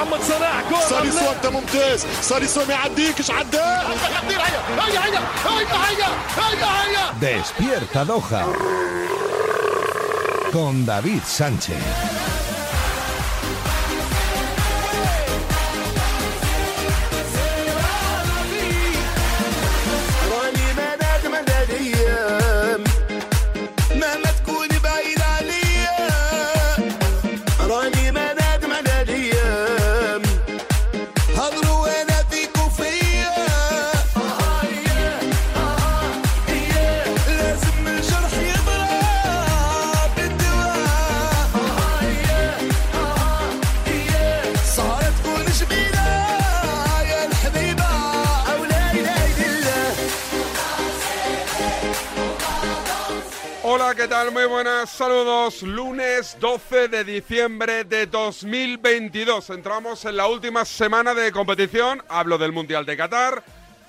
[0.00, 3.88] محمد صلاح جول ساليسو انت ممتاز ساليسو ما يعديكش عداه هيا
[4.28, 8.42] هيا هيا هيا هيا هيا Despierta Doha.
[10.52, 12.19] Con David Sánchez.
[53.95, 54.31] ¿Qué tal?
[54.31, 55.63] Muy buenas, saludos.
[55.63, 59.49] Lunes 12 de diciembre de 2022.
[59.49, 62.01] Entramos en la última semana de competición.
[62.07, 63.43] Hablo del Mundial de Qatar.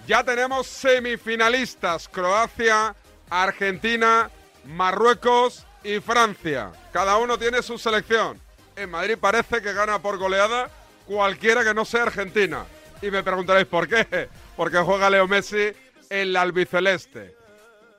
[0.08, 2.08] Ya tenemos semifinalistas.
[2.08, 2.96] Croacia,
[3.30, 4.28] Argentina,
[4.64, 6.72] Marruecos y Francia.
[6.92, 8.40] Cada uno tiene su selección.
[8.74, 10.68] En Madrid parece que gana por goleada
[11.06, 12.64] cualquiera que no sea Argentina.
[13.02, 14.28] Y me preguntaréis por qué.
[14.56, 15.72] Porque juega Leo Messi
[16.10, 17.41] en la albiceleste.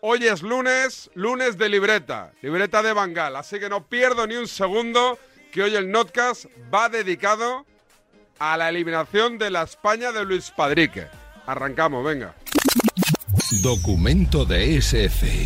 [0.06, 4.50] Hoy es lunes, lunes de libreta, libreta de Bangal, así que no pierdo ni un
[4.50, 5.18] segundo
[5.50, 7.66] que hoy el Notcast va dedicado
[8.38, 11.08] a la eliminación de la España de Luis Padrique.
[11.46, 12.36] Arrancamos, venga.
[13.62, 15.46] Documento de SF.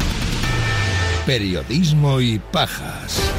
[1.28, 3.32] Periodismo y pajas.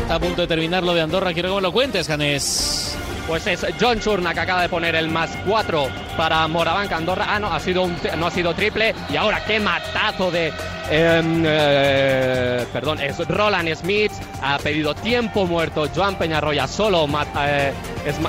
[0.00, 1.34] Está a punto de terminar lo de Andorra.
[1.34, 2.97] Quiero que me lo cuentes, Janes.
[3.28, 7.26] Pues es John Churna que acaba de poner el más 4 para Morabanca Andorra.
[7.28, 8.94] Ah, no, ha sido no ha sido triple.
[9.10, 10.50] Y ahora qué matazo de.
[10.90, 14.12] em, eh, perdón, es Roland Smith.
[14.42, 15.86] Ha pedido tiempo muerto.
[15.94, 17.06] Joan Peñarroya solo
[17.38, 17.72] eh,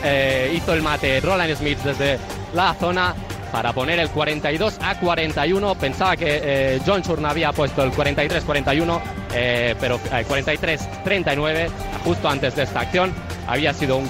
[0.03, 1.21] eh, hizo el mate.
[1.21, 2.19] Roland Smith desde
[2.53, 3.15] la zona
[3.53, 5.75] para poner el 42 a 41.
[5.75, 9.01] Pensaba que John Churna había puesto el 43-41,
[9.33, 11.69] eh, pero eh, 43-39
[12.03, 13.13] justo antes de esta acción.
[13.47, 14.07] Había sido un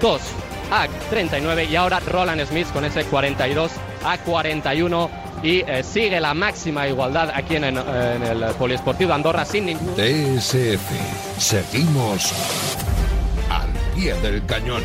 [0.00, 0.20] 42
[0.72, 3.70] a 39 y ahora Roland Smith con ese 42
[4.04, 5.10] a 41
[5.42, 9.94] y eh, sigue la máxima igualdad aquí en, en- el Poliesportivo Andorra sin ningún...
[9.94, 11.38] TSF.
[11.38, 12.32] Seguimos
[13.50, 14.82] al pie del cañón.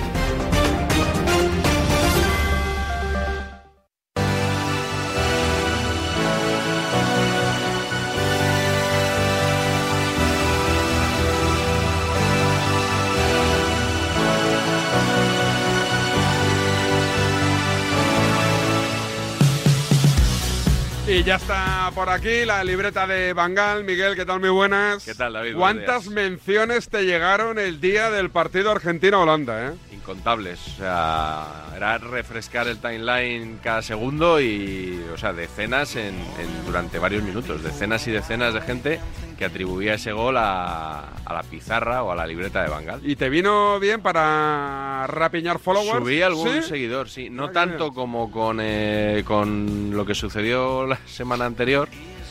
[21.18, 23.86] Y ya está por aquí la libreta de Bangal.
[23.86, 24.42] Miguel, ¿qué tal?
[24.42, 25.06] Muy buenas.
[25.06, 25.56] ¿Qué tal, David?
[25.56, 29.72] ¿Cuántas menciones te llegaron el día del partido Argentina-Holanda, eh?
[29.94, 30.60] Incontables.
[30.68, 37.00] O sea, era refrescar el timeline cada segundo y, o sea, decenas en, en- durante
[37.00, 37.64] varios minutos.
[37.64, 39.00] Decenas y decenas de gente
[39.38, 43.02] que atribuía ese gol a, a la pizarra o a la libreta de Bangal.
[43.04, 46.00] ¿Y te vino bien para rapiñar followers?
[46.00, 46.62] Subí algún ¿Sí?
[46.64, 47.30] seguidor, sí.
[47.30, 51.90] No Ah, tanto como con, eh, con lo que sucedió la semana anterior.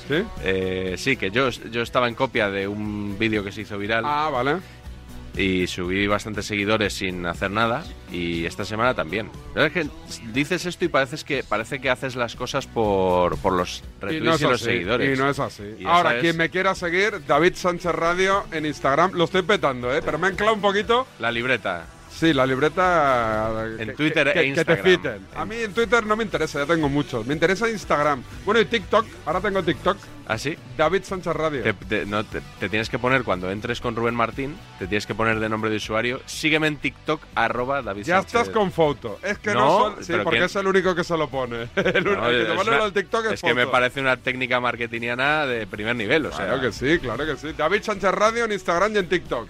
[0.08, 0.22] ¿Sí?
[0.42, 4.04] Eh, sí, que yo, yo estaba en copia de un vídeo que se hizo viral.
[4.06, 4.56] Ah, vale.
[5.36, 9.30] Y subí bastantes seguidores sin hacer nada y esta semana también.
[9.54, 13.36] La verdad es que dices esto y pareces que parece que haces las cosas por,
[13.38, 15.18] por los Y retweets y, no es los así, seguidores.
[15.18, 15.62] Y no es así.
[15.78, 19.12] Y Ahora, es quien me quiera seguir, David Sánchez Radio en Instagram.
[19.12, 20.00] Lo estoy petando, ¿eh?
[20.04, 21.06] Pero me han clavado un poquito.
[21.18, 21.86] La libreta.
[22.14, 23.64] Sí, la libreta.
[23.78, 25.20] En que- Twitter que, e que te Instagram.
[25.36, 27.26] A mí en Twitter no me interesa, ya tengo muchos.
[27.26, 28.22] Me interesa Instagram.
[28.44, 29.04] Bueno, y TikTok.
[29.26, 29.98] Ahora tengo TikTok.
[30.26, 30.56] ¿Ah, sí?
[30.78, 31.62] David Sánchez Radio.
[31.62, 35.06] Te, te- no, te- te tienes que poner cuando entres con Rubén Martín, te tienes
[35.06, 36.20] que poner de nombre de usuario.
[36.24, 38.34] Sígueme en TikTok, arroba David Ya Sánchez.
[38.34, 39.18] estás con foto.
[39.22, 40.42] Es que no, No, son- Sí, porque ¿quién?
[40.44, 41.68] es el único que se lo pone.
[41.76, 44.00] El, único No, el que te pone una- del TikTok es, es que me parece
[44.00, 46.26] una técnica marketingiana de primer nivel.
[46.26, 47.52] O sea, Claro que sí, claro que sí.
[47.58, 49.48] David Sánchez Radio en Instagram y en TikTok.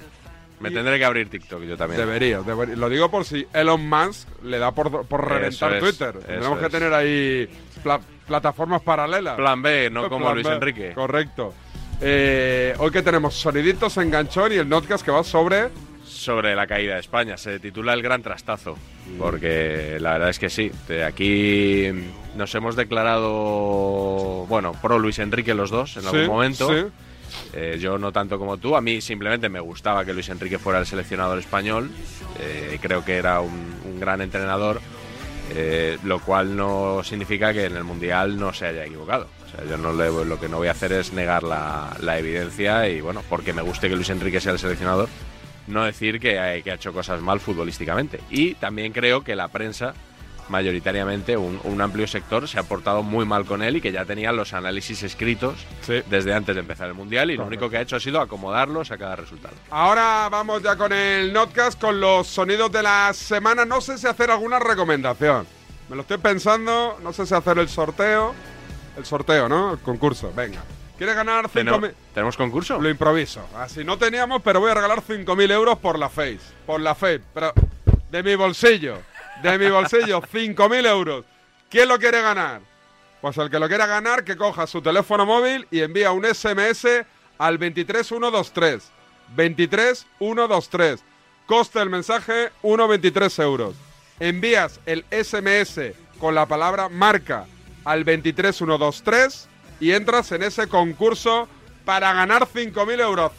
[0.61, 2.01] Me tendré que abrir TikTok yo también.
[2.01, 2.79] Deberías, deberías.
[2.79, 6.15] Lo digo por si Elon Musk le da por, por reventar es, Twitter.
[6.19, 6.73] Tenemos que es.
[6.73, 7.49] tener ahí
[7.83, 9.37] pla- plataformas paralelas.
[9.37, 10.55] Plan B, no como Plan Luis B.
[10.55, 10.93] Enrique.
[10.95, 11.53] Correcto.
[12.01, 15.69] Eh, hoy que tenemos soniditos enganchón y el notcast que va sobre
[16.05, 17.37] sobre la caída de España.
[17.37, 18.77] Se titula El Gran Trastazo,
[19.19, 20.71] porque la verdad es que sí.
[21.07, 21.89] Aquí
[22.37, 26.69] nos hemos declarado, bueno, pro Luis Enrique los dos en Sí, algún momento.
[26.69, 26.87] sí.
[27.53, 28.77] Eh, yo no tanto como tú.
[28.77, 31.91] A mí simplemente me gustaba que Luis Enrique fuera el seleccionador español.
[32.41, 34.81] Eh, creo que era un, gran entrenador,
[35.55, 39.29] eh, lo cual no significa que en el Mundial no se haya equivocado.
[39.69, 43.53] Yo no lo que no voy a hacer es negar la, evidencia y, bueno, porque
[43.53, 45.09] me guste que Luis Enrique sea el seleccionador,
[45.69, 48.19] no decir que ha hecho cosas mal futbolísticamente.
[48.31, 49.95] Y también creo que la prensa,
[50.49, 54.05] mayoritariamente, un, un amplio sector, se ha portado muy mal con él y que ya
[54.05, 56.03] tenía los análisis escritos Sí.
[56.11, 58.91] desde antes de empezar el Mundial y lo único que ha hecho ha sido acomodarlos
[58.91, 59.55] a cada resultado.
[59.71, 63.65] Ahora vamos ya con el Notcast, con los sonidos de la semana.
[63.65, 65.47] No sé si hacer alguna recomendación.
[65.89, 66.99] Me lo estoy pensando.
[67.03, 68.35] No sé si hacer el sorteo.
[68.97, 69.73] El sorteo, ¿no?
[69.73, 70.33] El concurso.
[70.35, 70.63] Venga.
[70.97, 71.53] ¿Quieres ganar 5.000?
[71.53, 72.81] ¿Tenemos, ¿Tenemos concurso?
[72.81, 73.41] Lo improviso.
[73.57, 76.39] Así no teníamos, pero voy a regalar 5.000 euros por la Face.
[76.67, 77.21] Por la Face.
[77.35, 77.53] Pero
[78.11, 78.99] de mi bolsillo.
[79.45, 80.23] De mi bolsillo.
[80.23, 81.25] 5.000 euros.
[81.69, 82.63] ¿Quién lo quiere ganar?
[83.21, 86.87] Pues el que lo quiera ganar, que coja su teléfono móvil y envía un SMS
[87.37, 88.91] al 23123.
[89.37, 91.05] 23123.
[91.45, 93.75] Coste del mensaje 1,23 euros.
[94.19, 97.45] Envías el SMS con la palabra marca
[97.85, 99.49] al 23123
[99.79, 101.49] y entras en ese concurso
[101.85, 103.33] para ganar 5.000 euros.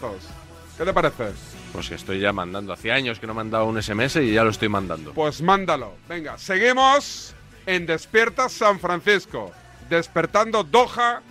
[0.78, 1.55] ¿Qué te parece?
[1.76, 2.72] Pues que estoy ya mandando.
[2.72, 5.12] Hacía años que no he mandado un SMS y ya lo estoy mandando.
[5.14, 5.96] Pues mándalo.
[6.08, 7.36] Venga, seguimos
[7.66, 9.52] en Despierta San Francisco.
[9.90, 11.22] Despertando Doha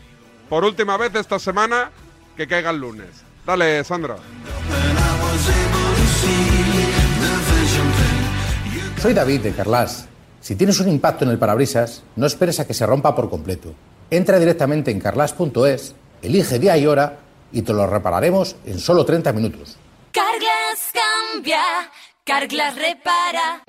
[0.51, 1.91] por última vez esta semana
[2.37, 3.09] que caiga el lunes.
[3.47, 4.17] Dale, Sandra.
[9.01, 10.09] Soy David de Carlas.
[10.43, 13.75] Si tienes un impacto en el parabrisas, no esperes a que se rompa por completo.
[14.11, 17.21] Entra directamente en carlas.es, elige día y hora
[17.51, 19.79] y te lo repararemos en solo 30 minutos.
[20.15, 21.61] Carglass cambia,
[22.25, 23.65] Carglass repara.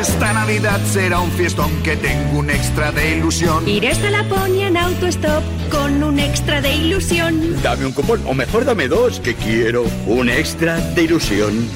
[0.00, 3.68] Esta Navidad será un fiestón que tengo un extra de ilusión.
[3.68, 7.62] Iré hasta Laponia en autostop con un extra de ilusión.
[7.62, 11.68] Dame un cupón, o mejor dame dos, que quiero un extra de ilusión.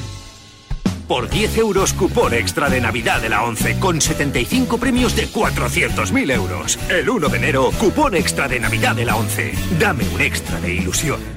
[1.07, 6.31] Por 10 euros, cupón extra de Navidad de la 11 con 75 premios de 400.000
[6.31, 6.79] euros.
[6.89, 9.53] El 1 de enero, cupón extra de Navidad de la 11.
[9.79, 11.36] Dame un extra de ilusión.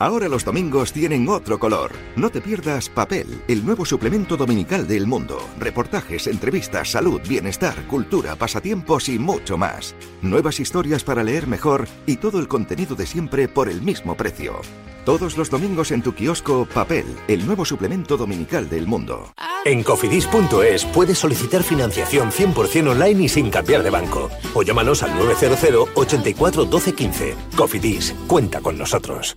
[0.00, 1.92] Ahora los domingos tienen otro color.
[2.16, 5.38] No te pierdas Papel, el nuevo suplemento dominical del mundo.
[5.56, 9.94] Reportajes, entrevistas, salud, bienestar, cultura, pasatiempos y mucho más.
[10.20, 14.60] Nuevas historias para leer mejor y todo el contenido de siempre por el mismo precio.
[15.04, 19.32] Todos los domingos en tu kiosco Papel, el nuevo suplemento dominical del mundo.
[19.64, 24.28] En cofidis.es puedes solicitar financiación 100% online y sin cambiar de banco.
[24.54, 27.34] O llámanos al 900 84 12 15.
[27.56, 29.36] Cofidis, cuenta con nosotros.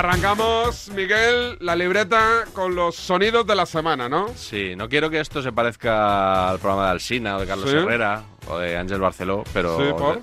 [0.00, 4.28] arrancamos, Miguel, la libreta con los sonidos de la semana, ¿no?
[4.34, 7.76] Sí, no quiero que esto se parezca al programa de Alsina o de Carlos Sí.
[7.76, 9.76] Herrera o de Ángel Barceló, pero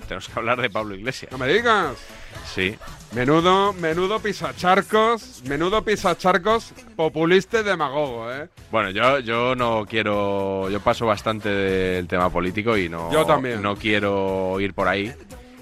[0.08, 1.30] tenemos que hablar de Pablo Iglesias.
[1.30, 1.96] No me digas.
[2.52, 2.76] Sí.
[3.14, 8.48] Menudo, menudo pisacharcos, menudo pisacharcos populista y demagogo, ¿eh?
[8.72, 10.68] Bueno, yo, yo no quiero.
[10.70, 13.12] Yo paso bastante del tema político y no.
[13.12, 13.62] Yo también.
[13.62, 15.14] No quiero ir por ahí.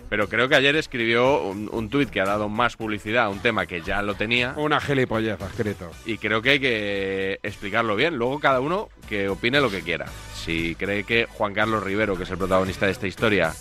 [0.09, 3.41] Pero creo que ayer escribió un, un tuit que ha dado más publicidad a un
[3.41, 4.55] tema que ya lo tenía.
[4.57, 5.91] Una gilipollez escrito.
[6.05, 8.17] Y creo que hay que explicarlo bien.
[8.17, 10.07] Luego cada uno que opine lo que quiera.
[10.35, 13.53] Si cree que Juan Carlos Rivero, que es el protagonista de esta historia,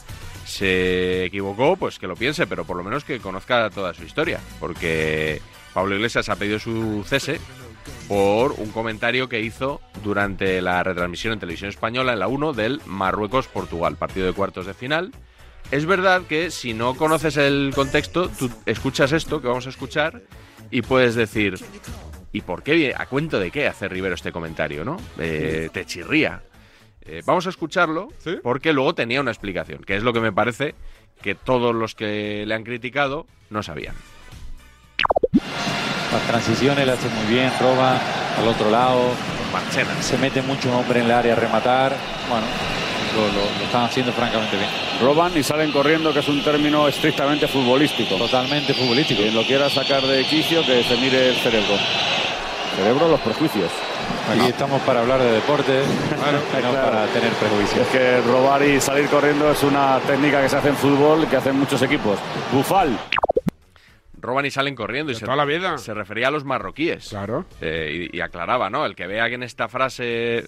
[0.46, 4.40] se equivocó, pues que lo piense, pero por lo menos que conozca toda su historia.
[4.60, 5.42] Porque
[5.74, 7.40] Pablo Iglesias ha pedido su cese
[8.08, 12.82] por un comentario que hizo durante la retransmisión en televisión española en la 1 del
[12.86, 15.12] Marruecos-Portugal, partido de cuartos de final.
[15.72, 20.22] Es verdad que si no conoces el contexto, tú escuchas esto que vamos a escuchar
[20.72, 21.56] y puedes decir,
[22.32, 22.94] ¿y por qué?
[22.96, 24.86] ¿A cuento de qué hace Rivero este comentario?
[24.86, 24.98] ¿no?
[25.18, 26.44] Eh, te chirría.
[27.02, 28.10] Eh, vamos a escucharlo
[28.42, 30.76] porque luego tenía una explicación, que es lo que me parece
[31.22, 33.96] que todos los que le han criticado no sabían.
[36.12, 38.00] Las transiciones las hace muy bien, roba
[38.38, 39.12] al otro lado,
[39.52, 40.02] Marchena.
[40.02, 41.96] Se mete mucho hombre en el área a rematar.
[42.30, 42.46] Bueno,
[43.16, 44.70] lo, lo- lo están haciendo francamente bien.
[45.02, 48.16] Roban y salen corriendo, que es un término estrictamente futbolístico.
[48.16, 49.22] Totalmente futbolístico.
[49.22, 51.76] Quien lo quiera sacar de quicio, que se mire el cerebro.
[52.76, 53.72] Cerebro, los prejuicios.
[54.30, 55.72] Aquí estamos para hablar de deporte,
[56.62, 57.82] no para tener prejuicios.
[57.82, 61.38] Es que robar y salir corriendo es una técnica que se hace en fútbol, que
[61.38, 62.20] hacen muchos equipos.
[62.52, 62.98] Bufal.
[64.22, 65.78] Roban y salen corriendo y se, toda la vida.
[65.78, 67.10] se refería a los marroquíes.
[67.10, 67.46] Claro.
[67.62, 68.84] Eh, y, y aclaraba, ¿no?
[68.86, 70.48] El que vea que en esta frase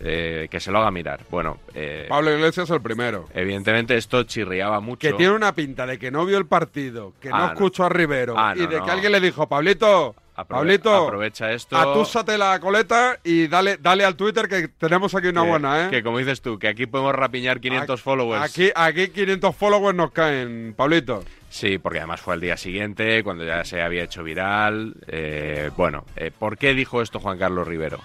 [0.00, 1.20] eh, que se lo haga mirar.
[1.30, 3.26] Bueno, eh, Pablo Iglesias el primero.
[3.34, 5.00] evidentemente esto chirriaba mucho.
[5.08, 7.52] Que tiene una pinta de que no vio el partido, que Ah, no no.
[7.52, 8.84] escuchó a Rivero Ah, y no, de no.
[8.84, 11.78] que alguien le dijo, Pablito, Aprove- Pablito, aprovecha esto.
[11.78, 15.90] atúsate la coleta y dale, dale al Twitter que tenemos aquí una que- buena, ¿eh?
[15.90, 18.42] Que como dices tú, que aquí podemos rapiñar 500 followers.
[18.42, 21.24] Aquí, aquí 500 followers nos caen, Pablito.
[21.48, 24.94] Sí, porque además fue al día siguiente, cuando ya se había hecho viral.
[25.06, 27.98] Eh, bueno, eh, ¿por qué dijo esto Juan Carlos Rivero?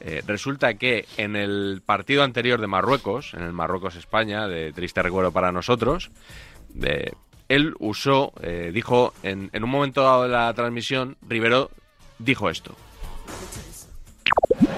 [0.00, 5.32] Eh, resulta que en el partido anterior de Marruecos, en el Marruecos-España, de triste recuerdo
[5.32, 6.10] para nosotros,
[6.68, 7.12] de-
[7.48, 11.70] él usó, eh, dijo, en, en un momento dado de la transmisión, Rivero
[12.18, 12.74] dijo esto.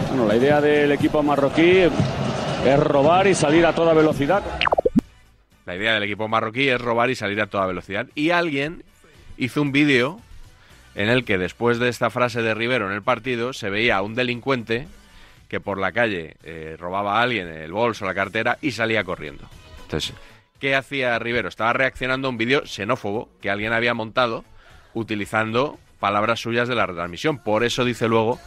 [0.09, 4.43] Bueno, la idea del equipo marroquí es robar y salir a toda velocidad.
[5.67, 8.07] La idea del equipo marroquí es robar y salir a toda velocidad.
[8.15, 8.85] Y alguien
[9.37, 10.21] hizo un vídeo
[10.95, 14.03] en el que después de esta frase de Rivero en el partido se veía a
[14.03, 14.89] un delincuente
[15.49, 19.49] que por la calle eh, robaba a alguien el bolso, la cartera y salía corriendo.
[19.83, 20.15] Entonces,
[20.61, 21.49] ¿qué hacía Rivero?
[21.49, 24.45] Estaba reaccionando a un vídeo xenófobo que alguien había montado
[24.95, 27.39] utilizando palabras suyas de la retransmisión.
[27.39, 28.39] Por eso dice luego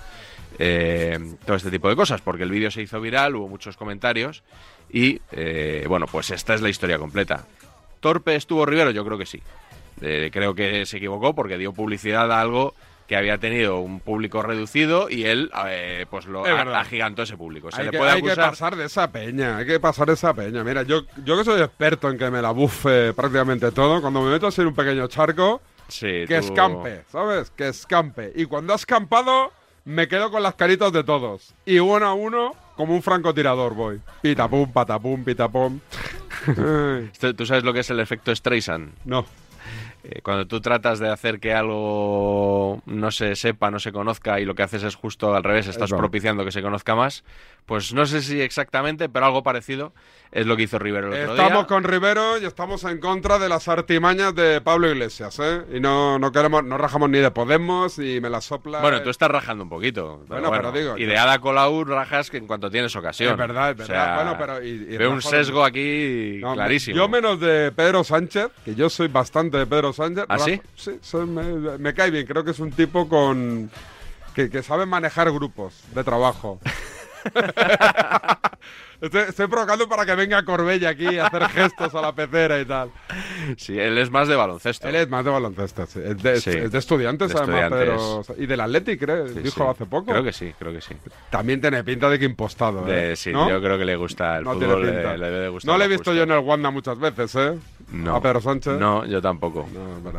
[0.60, 4.43] eh, todo este tipo de cosas, porque el vídeo se hizo viral, hubo muchos comentarios
[4.91, 7.46] y, eh, bueno, pues esta es la historia completa.
[8.00, 8.91] ¿Torpe estuvo Rivero?
[8.91, 9.41] Yo creo que sí.
[10.00, 12.74] Creo que se equivocó porque dio publicidad a algo
[13.12, 17.36] que había tenido un público reducido y él, eh, pues lo Es a- agigantó ese
[17.36, 17.70] público.
[17.70, 18.50] Se hay le que, puede hay que acusar...
[18.51, 20.63] pasar de esa peña, hay que pasar de esa peña.
[20.63, 24.32] Mira, yo, yo que soy experto en que me la bufe prácticamente todo, cuando me
[24.32, 27.51] meto así en un pequeño charco, Sí, que tú- escampe, ¿sabes?
[27.51, 28.32] Que escampe.
[28.34, 29.51] Y cuando ha escampado,
[29.84, 31.53] me quedo con las caritas de todos.
[31.65, 34.00] Y uno a uno, como un francotirador voy.
[34.22, 35.82] Pitapum, patapum, pitapum.
[37.36, 38.94] ¿Tú sabes lo que es el efecto Streisand?
[39.03, 39.25] No.
[40.03, 44.46] Eh, cuando tú tratas de hacer que algo no se sepa, no se conozca y
[44.46, 47.24] lo que haces es justo al revés, estás propiciando que se conozca más,
[47.72, 49.94] pues no sé si exactamente, pero algo parecido
[50.34, 51.68] es lo que hizo Rivero el otro Estamos día.
[51.68, 55.62] con Rivero y estamos en contra de las artimañas de Pablo Iglesias, ¿eh?
[55.74, 58.82] Y no, no queremos, no rajamos ni de Podemos y me la sopla.
[58.82, 60.25] Bueno, tú estás rajando un poquito.
[60.28, 63.32] pero Bueno, pero digo, Y de Ada Colau rajas que en cuanto tienes ocasión.
[63.32, 64.06] Es verdad, es O verdad.
[64.06, 66.98] sea, Bueno, pero y- y veo un sesgo aquí No, clarísimo.
[66.98, 70.25] Yo menos de Pedro Sánchez, que yo soy bastante de Pedro Sánchez.
[70.28, 70.60] ¿Ah, sí?
[70.75, 72.25] Sí, soy- me, me cae bien.
[72.28, 73.72] Creo que es un tipo con
[74.36, 76.60] que, que sabe manejar grupos de trabajo.
[79.01, 82.66] estoy, estoy provocando para que venga Corbella aquí a hacer gestos a la pecera y
[82.66, 82.92] tal.
[83.58, 84.88] Sí, él es más de baloncesto.
[84.88, 86.00] Él es más de baloncesto, sí.
[86.04, 86.50] Es de, Sí.
[86.51, 88.25] es de estudiantes, De además, estudiantes.
[88.28, 88.42] pero...
[88.44, 90.12] Y del Atleti, creo, Sí, dijo hace poco.
[90.12, 90.96] Creo que sí, creo que sí.
[91.30, 93.16] También tiene pinta de que impostado, De- ¿eh?
[93.16, 93.50] sí, ¿No?
[93.50, 95.12] yo creo que le gusta el No tiene fútbol, pinta.
[95.13, 97.58] le, le debe gustar No le he visto yo en el Wanda muchas veces, ¿eh?
[97.92, 98.80] No, A Pedro Sánchez.
[98.80, 99.68] No, yo tampoco.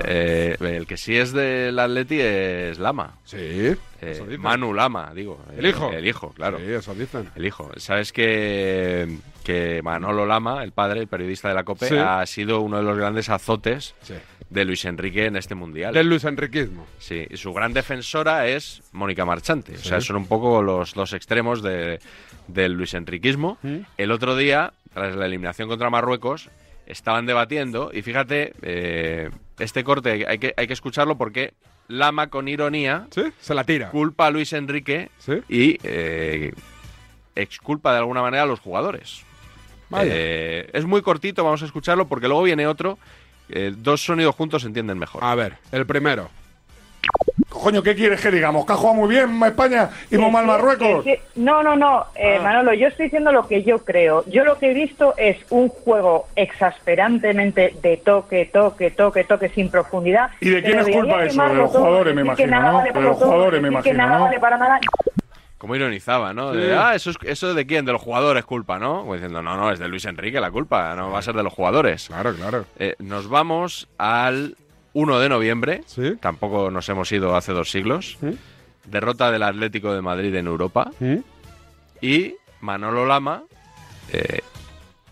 [0.05, 3.15] Eh, el que sí es del Atleti es Lama.
[3.25, 3.75] Sí.
[4.03, 4.37] Eh.
[4.39, 5.41] Manu Lama, digo.
[5.57, 5.93] ¿El hijo?
[5.93, 6.59] El hijo, claro.
[6.59, 7.31] Sí, eso dicen.
[7.37, 7.71] El hijo.
[7.77, 11.97] ¿Sabes que, que Manolo Lama, el padre, el periodista de la COPE, Sí.
[11.97, 14.15] ha sido uno de los grandes azotes Sí.
[14.51, 15.95] de Luis Enrique en este mundial?
[15.95, 16.87] Del Luis Enriquismo.
[16.99, 19.75] Sí, y su gran defensora es Mónica Marchante.
[19.75, 22.01] O sea, son un poco los dos extremos de,
[22.49, 23.59] del Luis Enriquismo.
[23.97, 26.51] El otro día, tras la eliminación contra Marruecos,
[26.87, 29.31] estaban debatiendo y fíjate, eh,
[29.61, 31.55] este corte hay que, hay que escucharlo porque
[31.89, 33.07] Lama con ironía
[33.41, 33.91] se la tira.
[33.91, 35.11] culpa a Luis Enrique
[35.49, 36.53] y eh,
[37.35, 39.23] exculpa de alguna manera a los jugadores.
[39.91, 40.11] Vaya.
[40.15, 42.99] Eh, es muy cortito, vamos a escucharlo porque luego viene otro.
[43.49, 45.23] eh, dos sonidos juntos se entienden mejor.
[45.23, 46.31] A ver, el primero.
[47.63, 48.67] Coño, ¿qué quieres que digamos?
[48.67, 51.05] ¿Que ha jugado muy bien España y muy mal Marruecos?
[51.37, 52.43] No, no, no, eh, Ah.
[52.43, 54.25] Manolo, yo estoy diciendo lo que yo creo.
[54.27, 59.71] Yo lo que he visto es un juego exasperantemente de toque, toque, toque, toque sin
[59.71, 60.31] profundidad.
[60.41, 61.43] ¿Y de quién es culpa eso?
[61.43, 62.73] De los jugadores, me imagino, ¿no?
[62.79, 64.25] vale De los jugadores, me imagino, nada ¿no?
[64.25, 64.81] vale para nada.
[65.59, 66.51] Como ironizaba, ¿no?
[66.53, 66.73] De, Sí.
[66.77, 69.03] ah, eso, es, eso de quién, de los jugadores culpa, ¿no?
[69.03, 71.45] Como diciendo, no, no, es de Luis Enrique la culpa, no va a ser de
[71.45, 72.09] los jugadores.
[72.09, 72.65] Claro, claro.
[72.81, 74.57] Eh, nos vamos al
[74.95, 75.85] 1 de noviembre,
[76.21, 78.19] tampoco nos hemos ido hace dos siglos,
[78.85, 80.91] derrota del Atlético de Madrid en Europa,
[82.01, 83.45] y Manolo Lama
[84.13, 84.41] eh,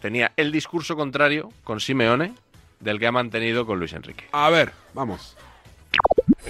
[0.00, 2.34] tenía el discurso contrario con Simeone
[2.80, 4.25] del que ha mantenido con Luis Enrique.
[4.32, 5.37] A ver, vamos.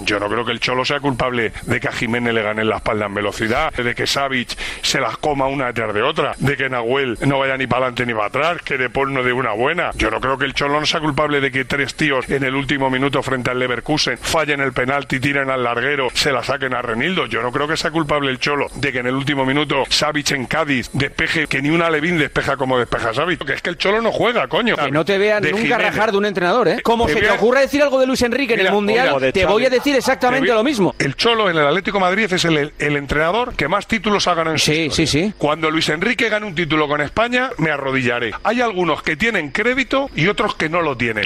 [0.05, 2.77] Yo no creo que el Cholo sea culpable de que a Jiménez le gane la
[2.77, 6.69] espalda en velocidad, de que Savic se las coma una detrás de otra, de que
[6.69, 9.53] Nahuel no vaya ni para adelante ni para atrás, que De Paul no dé una
[9.53, 9.91] buena.
[9.97, 12.55] Yo no creo que el Cholo no sea culpable de que tres tíos en el
[12.55, 16.83] último minuto frente al Leverkusen fallen el penalti, tiren al larguero, se la saquen a
[16.83, 17.27] Renildo.
[17.27, 20.33] Yo no creo que sea culpable el Cholo de que en el último minuto Savic
[20.33, 23.45] en Cádiz despeje, que ni una Levín despeja como despeja Savic.
[23.45, 24.77] Que es que el Cholo no juega, coño.
[24.77, 25.79] Que no te vean nunca Jiménez.
[25.79, 26.81] rajar de un entrenador, ¿eh?
[26.83, 29.67] Como Te se te ocurra decir algo de Luis Enrique en el Mundial, te voy
[29.67, 30.95] a decir exactamente lo mismo.
[30.99, 34.35] El Cholo en el Atlético de Madrid es el, el entrenador que más títulos ha
[34.35, 35.33] ganado en su Sí, sí, sí.
[35.39, 38.33] Cuando Luis Enrique gane un título con España, me arrodillaré.
[38.45, 41.25] Hay algunos que tienen crédito y otros que no lo tienen.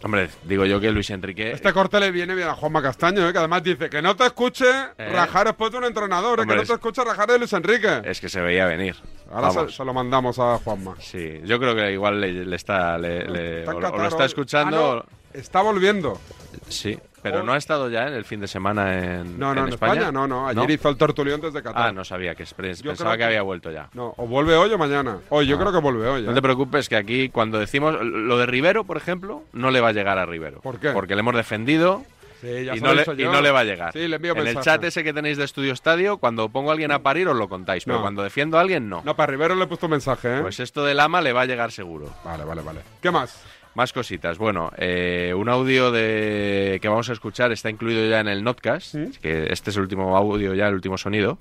[0.00, 1.50] Hombre, digo yo que Luis Enrique.
[1.50, 3.32] Este corte le viene bien a Juanma Castaño, ¿eh?
[3.32, 4.64] que además dice que no te escuche
[4.96, 6.42] rajar después de un entrenador, ¿eh?
[6.42, 8.02] Hombre, que no te escuche rajar de Luis Enrique.
[8.04, 8.94] Es que se veía venir.
[9.32, 9.74] Ahora se, Vamos.
[9.74, 10.94] se lo mandamos a Juanma.
[11.00, 12.96] Sí, yo creo que igual le, le está.
[12.96, 15.02] le- le- Está en o, lo- o Qatar lo está escuchando.
[15.04, 15.04] Ah,
[15.34, 16.20] no, está volviendo.
[16.68, 19.68] Sí, pero no ha estado ya en el fin de semana en, No, no, en,
[19.68, 19.92] España.
[19.94, 20.48] España, no, no.
[20.48, 21.88] Ayer hizo el tertulión desde Qatar.
[21.88, 23.88] Ah, no sabía que pens- Yo pensaba que, que- había vuelto ya.
[23.94, 25.18] No, o vuelve hoy o mañana.
[25.28, 25.60] Hoy, yo Ah.
[25.60, 26.22] creo que vuelve hoy.
[26.22, 26.34] No ¿eh?
[26.34, 29.92] te preocupes que aquí cuando decimos lo de Rivero, por ejemplo, no le va a
[29.92, 30.60] llegar a Rivero.
[30.60, 30.90] ¿Por qué?
[30.90, 32.02] Porque le hemos defendido
[32.40, 33.92] Sí, ya y, no le, y no le va a llegar.
[33.92, 34.64] Sí, le envío en el mensaje.
[34.64, 37.48] chat ese que tenéis de Estudio Estadio, cuando pongo a alguien a parir os lo
[37.48, 38.02] contáis, pero No.
[38.02, 39.02] cuando defiendo a alguien no.
[39.04, 40.40] No, para Rivero le he puesto un mensaje, ¿eh?
[40.42, 42.14] Pues esto del ama le va a llegar seguro.
[42.24, 42.80] Vale, vale, vale.
[43.02, 43.42] ¿Qué más?
[43.78, 44.38] Más cositas.
[44.38, 48.96] Bueno, eh, un audio de que vamos a escuchar está incluido ya en el Notcast,
[49.22, 51.38] que este es el último audio ya, el último sonido.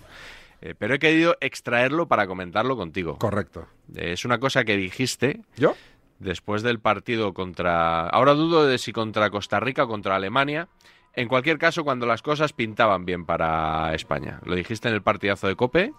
[0.62, 3.17] eh, pero he querido extraerlo para comentarlo contigo.
[3.17, 3.65] Correcto.
[3.96, 5.41] Eh, es una cosa que dijiste.
[5.56, 5.75] ¿Yo?
[6.20, 8.08] Después del partido contra.
[8.08, 10.67] Ahora dudo de si contra Costa Rica o contra Alemania.
[11.15, 14.41] En cualquier caso, cuando las cosas pintaban bien para España.
[14.46, 15.91] Lo dijiste en el partidazo de Cope.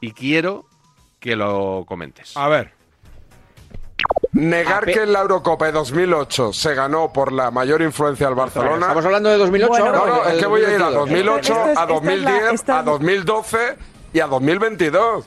[0.00, 0.66] Y quiero
[1.20, 2.36] que lo comentes.
[2.36, 2.72] A ver.
[4.32, 8.34] Negar Ape- que en la Eurocopa de 2008 se ganó por la mayor influencia del
[8.34, 8.80] Barcelona.
[8.80, 10.94] Estamos hablando de 2008 Bueno, ahora, no, no, es que voy a ir a 2022.
[10.94, 13.76] 2008, Esto es- a esta es la- 2010, esta es- a 2012
[14.12, 15.24] y a 2022.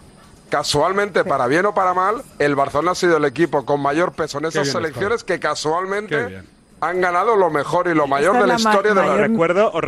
[0.49, 4.37] Casualmente, para bien o para mal, el Barcelona ha sido el equipo con mayor peso
[4.39, 6.43] en esas selecciones que casualmente
[6.81, 9.29] han ganado lo mejor y lo mayor Esta de la, la historia de la mayor-
[9.29, 9.81] Recuerdo, o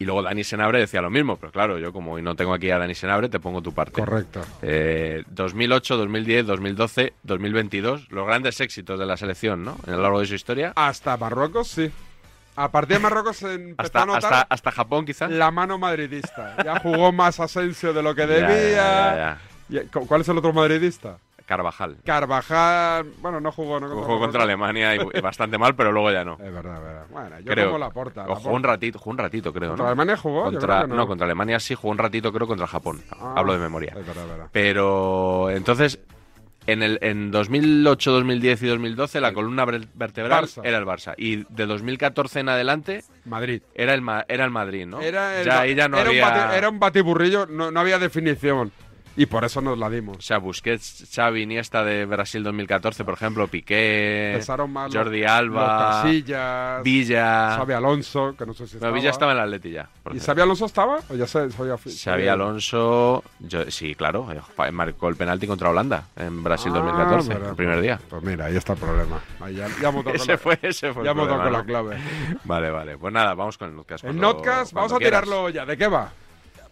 [0.00, 2.70] Y luego Dani Senabre decía lo mismo, pero claro, yo como hoy no tengo aquí
[2.70, 3.92] a Dani Senabre, te pongo tu parte.
[4.00, 4.40] Correcto.
[4.62, 9.76] Eh, 2008, 2010, 2012, 2022, los grandes éxitos de la selección, ¿no?
[9.86, 10.72] En lo largo de su historia.
[10.76, 11.90] Hasta Marruecos, sí.
[12.54, 15.28] A partir de Marruecos se empezó Hasta, a notar hasta, hasta Japón, quizá.
[15.28, 16.56] la mano madridista.
[16.64, 18.48] Ya jugó más Asensio de lo que debía.
[18.48, 21.18] ya, ya, ¿Cuál es el otro madridista?
[21.48, 21.96] Carvajal.
[22.04, 23.06] Carvajal.
[23.22, 23.80] Bueno, no jugó.
[23.80, 26.34] No Jugó contra Alemania y, y bastante mal, pero luego ya no.
[26.34, 27.06] Es verdad, es verdad.
[27.10, 27.78] Bueno, yo creo.
[27.78, 28.26] la porta.
[28.28, 29.88] O jugó un ratito, jugó un ratito, creo, ¿Contra ¿no?
[29.88, 30.44] Alemania jugó?
[30.44, 31.06] Contra, no.
[31.06, 33.00] contra Alemania sí, jugó un ratito, creo, contra Japón.
[33.18, 33.94] Ah, Hablo de memoria.
[33.98, 34.48] es verdad, es verdad.
[34.52, 35.98] Pero entonces,
[36.66, 40.60] en, el, en 2008, 2010 y 2012, la columna ver- vertebral Barça.
[40.64, 41.14] era el Barça.
[41.16, 43.62] Y de 2014 en adelante, Madrid.
[43.74, 45.00] era el, era el Madrid, ¿no?
[45.00, 46.46] Era, el ya ba- ahí ya no era, había...
[46.50, 48.70] un era un batiburrillo, no, no había definición.
[49.18, 50.16] Y por eso nos la dimos.
[50.18, 56.82] O sea, Busquets, Xavi, Iniesta de Brasil 2014, por ejemplo, Piqué, más Jordi Alba, Casillas,
[56.84, 57.56] Villa...
[57.56, 58.92] Xavi Alonso, que no sé si No, estaba.
[58.92, 59.88] Villa estaba en el Atleti ya.
[60.14, 60.20] ¿Y.
[60.20, 60.98] Xavi Alonso estaba?
[61.10, 65.46] ¿O ya se, se había fi- Xavi Alonso, yo- sí, claro, eh, marcó el penalti
[65.48, 67.50] contra Holanda en Brasil Ah, 2014, verdad.
[67.50, 68.00] el primer día.
[68.08, 69.20] Pues mira, ahí está el problema.
[69.40, 71.64] Ahí ya, ya hemos ese la- fue, ese fue Ya hemos dado con la ¿no?
[71.64, 71.96] clave.
[72.44, 72.96] Vale, vale.
[72.98, 74.04] Pues nada, vamos con el Notcast.
[74.04, 75.22] El Notcast, vamos a quieras.
[75.24, 75.66] tirarlo ya.
[75.66, 76.12] ¿De qué va?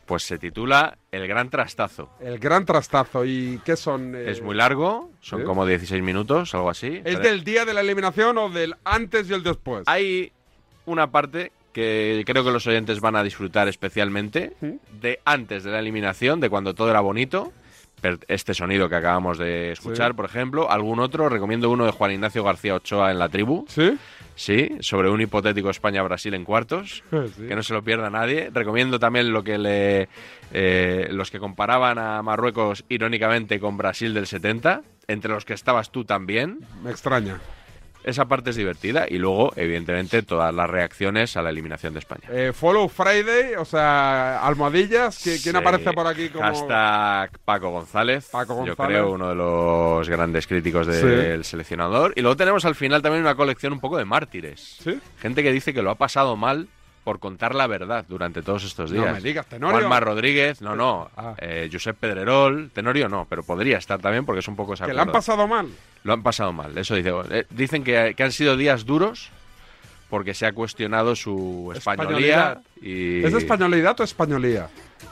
[0.06, 2.10] Pues se titula El Gran Trastazo.
[2.20, 3.24] El gran trastazo.
[3.24, 4.14] ¿Y qué son?
[4.14, 4.30] eh?
[4.30, 5.44] Es muy largo, son ¿sí?
[5.44, 7.02] como 16 minutos, algo así.
[7.04, 9.82] ¿Es del día de la eliminación o del antes y el después?
[9.86, 10.32] Hay
[10.86, 14.52] una parte que creo que los oyentes van a disfrutar especialmente
[15.00, 17.52] de antes de la eliminación, de cuando todo era bonito.
[18.28, 20.16] Este sonido que acabamos de escuchar, Sí.
[20.16, 20.70] por ejemplo.
[20.70, 23.64] Algún otro, recomiendo uno de Juan Ignacio García Ochoa en la tribu.
[23.68, 23.96] ¿Sí?
[24.34, 27.02] Sí, sobre un hipotético España-Brasil en cuartos.
[27.36, 27.46] Sí.
[27.48, 28.50] Que no se lo pierda nadie.
[28.52, 30.08] Recomiendo también lo que le.
[30.52, 35.90] eh, los que comparaban a Marruecos irónicamente con Brasil del 70, entre los que estabas
[35.90, 36.60] tú también.
[36.84, 37.40] Me extraña.
[38.06, 42.22] Esa parte es divertida y luego, evidentemente, todas las reacciones a la eliminación de España.
[42.30, 45.18] Eh, Follow Friday, o sea, almohadillas.
[45.26, 45.56] ¿Qui- ¿Quién Sí.
[45.56, 46.44] aparece por aquí como...?
[46.44, 48.28] Hashtag Paco González.
[48.30, 48.76] Paco Yo González.
[48.98, 52.12] creo uno de los grandes críticos del seleccionador.
[52.14, 54.78] Y luego tenemos al final también una colección un poco de mártires.
[55.18, 56.68] Gente que dice que lo ha pasado mal
[57.06, 59.14] por contar la verdad durante todos estos No días.
[59.14, 59.78] me digas, Tenorio.
[59.78, 61.08] Juanma Rodríguez, no, no.
[61.16, 61.34] Ah.
[61.38, 64.92] Eh, Josep Pedrerol, Tenorio no, pero podría estar también porque es un poco esa ¿Que
[64.92, 65.68] le han pasado mal?
[66.02, 67.12] Lo han pasado mal, eso dice.
[67.30, 69.30] Eh, dicen que, que han sido días duros
[70.10, 72.56] porque se ha cuestionado su españolía.
[72.56, 72.62] Españolidad.
[72.82, 73.22] Y...
[73.24, 74.68] ¿Es españolidad o españolía?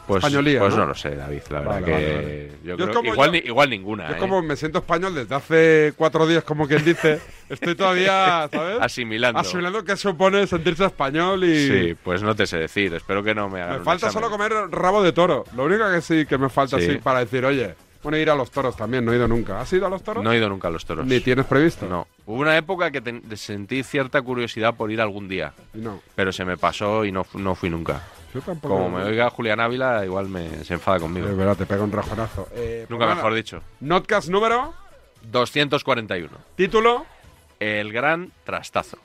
[0.07, 0.81] Pues, Españolía, pues ¿no?
[0.81, 0.87] ¿no?
[0.89, 2.51] lo sé, David, la verdad Vale, que vale, vale.
[2.63, 4.09] yo Yo creo igual, yo- igual ninguna.
[4.11, 4.19] Yo ¿eh?
[4.19, 8.79] como me siento español desde hace cuatro días, como quien dice, estoy todavía, ¿sabes?
[8.83, 9.41] Asimilando.
[9.41, 11.69] Asimilando qué supone sentirse español y...
[11.69, 12.93] Sí, pues no te sé decir.
[12.95, 15.45] Espero que no me hagan Me falta solo comer rabo de toro.
[15.57, 16.99] Lo único que sí que me falta Sí.
[17.03, 19.59] para decir, oye, bueno, ir a los toros también, no he ido nunca.
[19.63, 20.23] ¿Has ido a los toros?
[20.23, 21.07] No he ido nunca a los toros.
[21.07, 21.87] Ni tienes previsto.
[21.89, 22.07] No.
[22.27, 23.03] Hubo una época que
[23.37, 25.55] sentí cierta curiosidad por ir algún día.
[25.73, 26.01] No.
[26.15, 28.03] Pero se me pasó y no, no fui nunca.
[28.35, 28.75] Yo tampoco.
[28.75, 31.29] Como me oiga Julián Ávila, igual me, se enfada conmigo.
[31.29, 32.49] Es verdad, te pega un rajonazo.
[32.53, 33.37] Eh, Nunca mejor nada.
[33.37, 33.63] dicho.
[33.81, 34.75] Notcast número,
[35.31, 36.29] 241.
[36.57, 37.07] título.
[37.61, 38.99] El gran trastazo.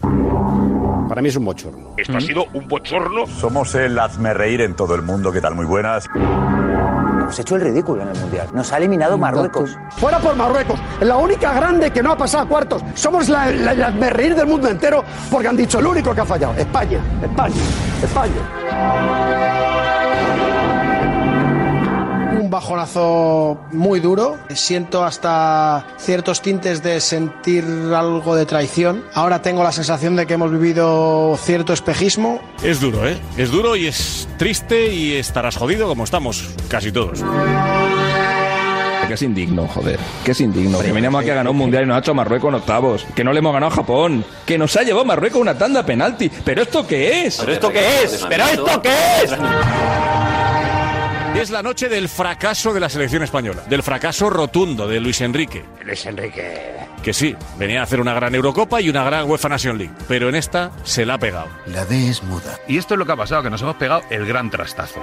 [0.00, 1.94] Para mí es un bochorno.
[1.96, 3.26] Esto ha sido un bochorno.
[3.26, 5.30] Somos el hazme reír en todo el mundo.
[5.30, 5.54] ¿Qué tal?
[5.54, 6.08] Muy buenas.
[7.28, 8.48] Hemos hecho el ridículo en el Mundial.
[8.54, 9.76] Nos ha eliminado Marruecos.
[9.98, 12.82] Fuera por Marruecos, la única grande que no ha pasado a cuartos.
[12.94, 16.54] Somos la, la, reír del mundo entero porque han dicho el único que ha fallado.
[16.54, 17.54] España, España,
[18.02, 19.67] España.
[22.58, 24.36] Bajonazo muy duro.
[24.52, 29.04] Siento hasta ciertos tintes de sentir algo de traición.
[29.14, 32.40] Ahora tengo la sensación de que hemos vivido cierto espejismo.
[32.64, 33.16] Es duro, ¿eh?
[33.36, 37.22] Es duro y es triste y estarás jodido como estamos casi todos.
[39.06, 40.00] Que es indigno, joder.
[40.24, 40.80] Que es indigno.
[40.80, 43.06] Que venimos aquí a ganar un mundial y nos ha hecho Marruecos en octavos.
[43.14, 44.24] Que no le hemos ganado a Japón.
[44.44, 46.28] Que nos ha llevado Marruecos una tanda penalti.
[46.44, 47.36] ¿Pero esto qué es?
[47.36, 48.26] ¿Pero esto qué es?
[48.28, 48.90] ¿Pero esto qué
[49.22, 49.30] es?
[49.30, 49.38] Es
[51.50, 53.62] la noche del fracaso de la selección española.
[53.68, 55.64] Del fracaso rotundo de Luis Enrique.
[55.84, 56.74] Luis Enrique.
[57.02, 59.94] Que sí, venía a hacer una gran Eurocopa y una gran UEFA Nation League.
[60.08, 61.48] Pero en esta se la ha pegado.
[61.66, 62.58] La D es muda.
[62.66, 65.00] Y esto es lo que ha pasado, que nos hemos pegado el gran trastazo.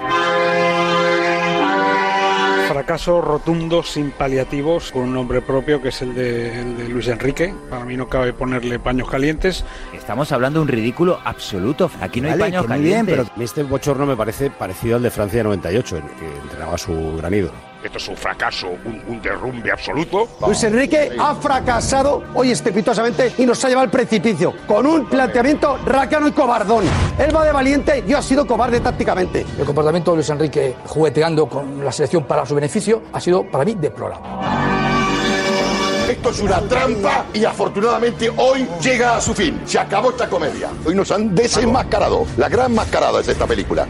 [2.76, 7.08] Fracaso rotundo, sin paliativos, con un nombre propio que es el de, el de Luis
[7.08, 7.56] Enrique.
[7.70, 9.64] Para mí no cabe ponerle paños calientes.
[9.94, 11.90] Estamos hablando de un ridículo absoluto.
[12.02, 13.30] Aquí no hay paños bien, calientes.
[13.32, 17.34] pero este bochorno me parece parecido al de Francia 98, en que entrenaba su gran
[17.34, 17.75] ídolo.
[17.86, 20.28] Esto es un fracaso, un, un derrumbe absoluto.
[20.43, 25.78] Luis Enrique ha fracasado hoy estrepitosamente y nos ha llevado al precipicio con un planteamiento
[25.86, 26.86] rácano y cobardón.
[27.19, 29.45] Él va de valiente, yo ha sido cobarde tácticamente.
[29.60, 33.63] El comportamiento de Luis Enrique jugueteando con la selección para su beneficio ha sido para
[33.63, 34.28] mí deplorable.
[36.10, 39.62] Esto es una trampa y afortunadamente hoy llega a su fin.
[39.63, 40.71] Se acabó esta comedia.
[40.88, 42.26] Hoy nos han desenmascarado.
[42.38, 43.88] La gran mascarada es esta película.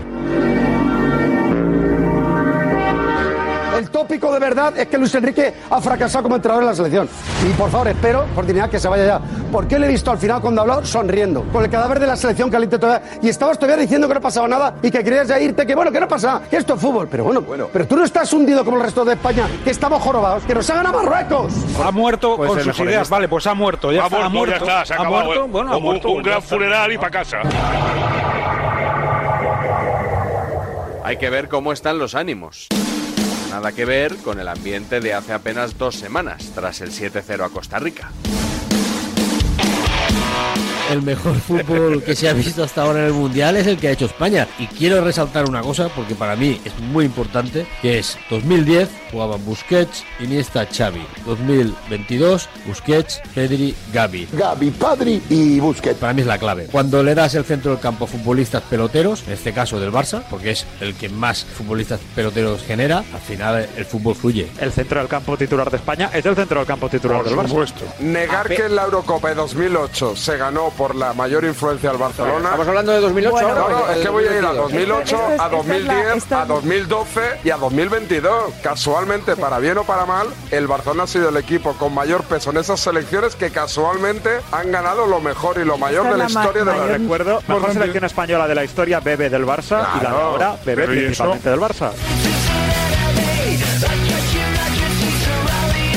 [3.78, 7.10] El tópico de verdad es que Luis Enrique ha fracasado como entrenador en la selección.
[7.48, 9.22] Y por favor, espero, por dignidad, que se vaya ya.
[9.52, 12.50] Porque le he visto al final cuando habló sonriendo, con el cadáver de la selección
[12.50, 13.08] caliente todavía.
[13.22, 15.92] Y estabas todavía diciendo que no pasaba nada y que querías ya irte, que bueno,
[15.92, 17.08] que no pasa, que esto es fútbol.
[17.10, 20.44] Pero bueno, pero tú no estás hundido como el resto de España, que estamos jorobados,
[20.44, 21.54] que nos hagan a Marruecos.
[21.84, 23.02] Ha muerto con sus mejor ideas.
[23.04, 23.16] esto.
[23.16, 23.92] Vale, pues ha muerto.
[23.92, 26.10] Ya ha está, muerto, ya está, se ha ha muerto, bueno, ha un, muerto.
[26.10, 27.38] un gran funeral y para casa.
[31.04, 32.68] Hay que ver cómo están los ánimos.
[33.56, 37.50] Nada que ver con el ambiente de hace apenas dos semanas, tras el 7-0 a
[37.50, 38.12] Costa Rica.
[40.96, 43.90] El mejor fútbol que se ha visto hasta ahora en el Mundial es el que
[43.90, 44.48] ha hecho España.
[44.58, 49.44] Y quiero resaltar una cosa porque para mí es muy importante, que es 2010 jugaban
[49.44, 51.06] Busquets, Iniesta, Xavi.
[51.26, 54.28] 2022 Busquets, Pedri, Gavi.
[54.32, 56.00] Gavi, Padri y Busquets.
[56.00, 56.68] Para mí es la clave.
[56.72, 60.24] Cuando le das el centro del campo a futbolistas peloteros, en este caso del Barça,
[60.30, 64.48] porque es el que más futbolistas peloteros genera, al final el fútbol fluye.
[64.62, 67.38] El centro del campo titular de España es el centro del campo titular Por del
[67.38, 67.48] Barça.
[67.50, 67.86] supuesto.
[68.00, 72.44] Negar que en la Eurocopa de 2008 se ganó por la mayor influencia del Barcelona.
[72.50, 73.62] ¿Estamos hablando de 2008 Bueno, ahora?
[73.80, 75.52] no, no, es que voy a ir a 2008, Esto- esto es- a esta es
[75.52, 78.54] la- 2010, esta- a 2012 y a 2022.
[78.62, 82.52] Casualmente, para bien o para mal, el Barcelona ha sido el equipo con mayor peso
[82.52, 86.64] en esas selecciones que casualmente han ganado lo mejor y lo mayor de la historia
[86.66, 87.42] de la recuerdo.
[87.48, 91.50] Mejor selección española de la historia bebe del Barça y la de ahora bebe principalmente
[91.50, 91.92] del Barça.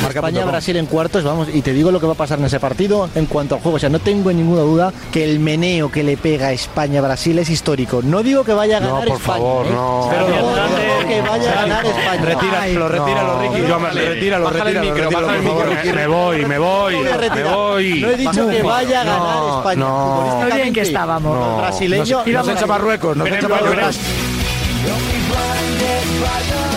[0.08, 3.08] España-Brasil en cuartos, vamos, y te digo lo que va a pasar en ese partido
[3.14, 3.76] en cuanto al juego.
[3.76, 8.00] O sea, no tengo ninguna duda que el meneo que le pega España-Brasil es histórico.
[8.02, 9.18] No digo que vaya a ganar por España.
[9.38, 9.70] favor, ¿eh?
[9.72, 10.08] no.
[10.10, 12.22] Pero no Hernández- digo que vaya a ganar España.
[12.24, 13.68] Retíralo, retíralo, Ricky.
[13.68, 15.68] Yo me- retíralo, el micro, por favor.
[15.94, 17.02] Me voy, me voy, No
[17.34, 18.00] me voy.
[18.00, 19.80] No he dicho que vaya a ganar No, España.
[19.80, 20.38] no.
[20.42, 21.34] Muy bien que estábamos.
[21.38, 21.60] No.
[21.60, 23.98] Nos- nos echa Marruecos, nos echa Marruecos.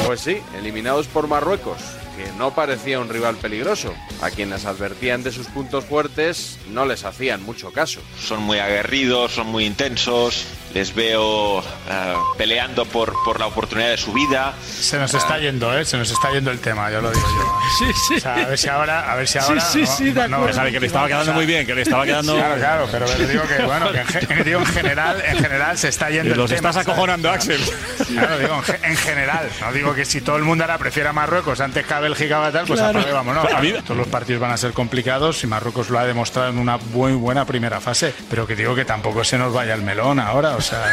[0.05, 1.77] Pues sí, eliminados por Marruecos,
[2.23, 3.93] que no parecía un rival peligroso.
[4.21, 8.01] A quienes advertían de sus puntos fuertes no les hacían mucho caso.
[8.19, 13.97] Son muy aguerridos, son muy intensos, les veo eh, peleando por, por la oportunidad de
[13.97, 14.53] su vida.
[14.63, 15.85] Se nos está yendo, ¿eh?
[15.85, 17.51] Se nos está yendo el tema, ya lo digo yo.
[17.79, 18.15] Sí, sí.
[18.15, 19.61] O sea, a ver si ahora, a ver si Sí, ahora.
[19.61, 20.47] sí, sí, de acuerdo.
[20.47, 23.27] déjale, que le estaba quedando muy bien, que le estaba quedando- Claro, claro, pero le
[23.27, 26.57] digo que, bueno, que en, digo, en general, en general se está yendo Los el
[26.57, 26.69] tema.
[26.69, 27.61] estás acojonando, Axel.
[28.07, 29.49] Claro, digo, en, en general.
[29.61, 32.43] No digo que si todo el mundo ahora prefiere a Marruecos antes que Bélgica o
[32.43, 32.99] a tal, pues Claro.
[32.99, 33.45] apague, vámonos.
[33.53, 36.57] A mí- Todos los partidos van a ser complicados y Marruecos lo ha demostrado en
[36.57, 40.19] una muy buena primera fase, pero que digo que tampoco se nos vaya el melón
[40.19, 40.83] ahora, o sea,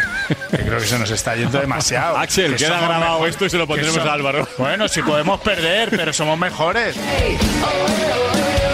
[0.50, 2.16] que creo que se nos está yendo demasiado.
[2.18, 4.48] Axel, Que queda grabado mejor- esto y se lo pondremos a Álvaro.
[4.59, 6.96] Bueno, si podemos perder, pero somos mejores.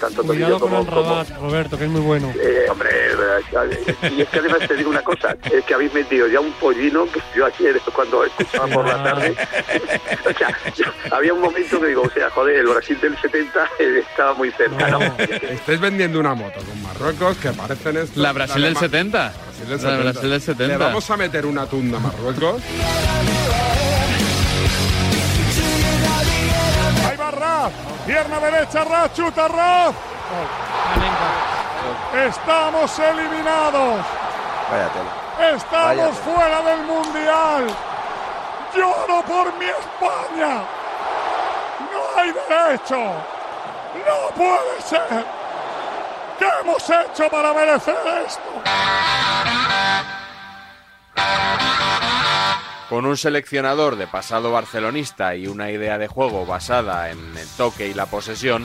[0.00, 2.32] tanto Cuidado con como, el como- rabat, Roberto, que es muy bueno.
[2.40, 6.26] Eh, hombre, eh, y es que además te digo una cosa, es que habéis metido
[6.28, 9.34] ya un pollino que yo ayer cuando escuchaba por la tarde,
[10.24, 10.56] o sea,
[11.10, 14.50] había un momento que digo, o sea, joder, el Brasil del 70 eh, estaba muy
[14.52, 14.98] cerca, ¿no?
[15.18, 18.20] Estáis vendiendo una moto con Marruecos que parecen esto.
[18.20, 19.32] La Brasil del Alema- 70.
[19.32, 20.02] Brasil del La 70.
[20.12, 20.66] Brasil del 70.
[20.66, 22.62] Le vamos a meter una tunda a Marruecos.
[28.08, 29.46] Pierna derecha, Raf, chuta.
[32.26, 34.00] Estamos eliminados.
[34.70, 35.54] Vaya.
[35.54, 36.12] Estamos Vaya.
[36.12, 37.66] fuera del mundial.
[38.74, 40.62] Lloro por mi España.
[41.92, 42.96] No hay derecho.
[44.06, 45.26] No puede ser.
[46.38, 48.62] ¿Qué hemos hecho para merecer esto?
[52.88, 57.86] Con un seleccionador de pasado barcelonista y una idea de juego basada en el toque
[57.86, 58.64] y la posesión,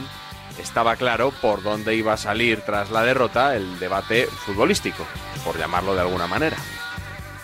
[0.62, 5.06] estaba claro por dónde iba a salir tras la derrota el debate futbolístico,
[5.44, 6.56] por llamarlo de alguna manera.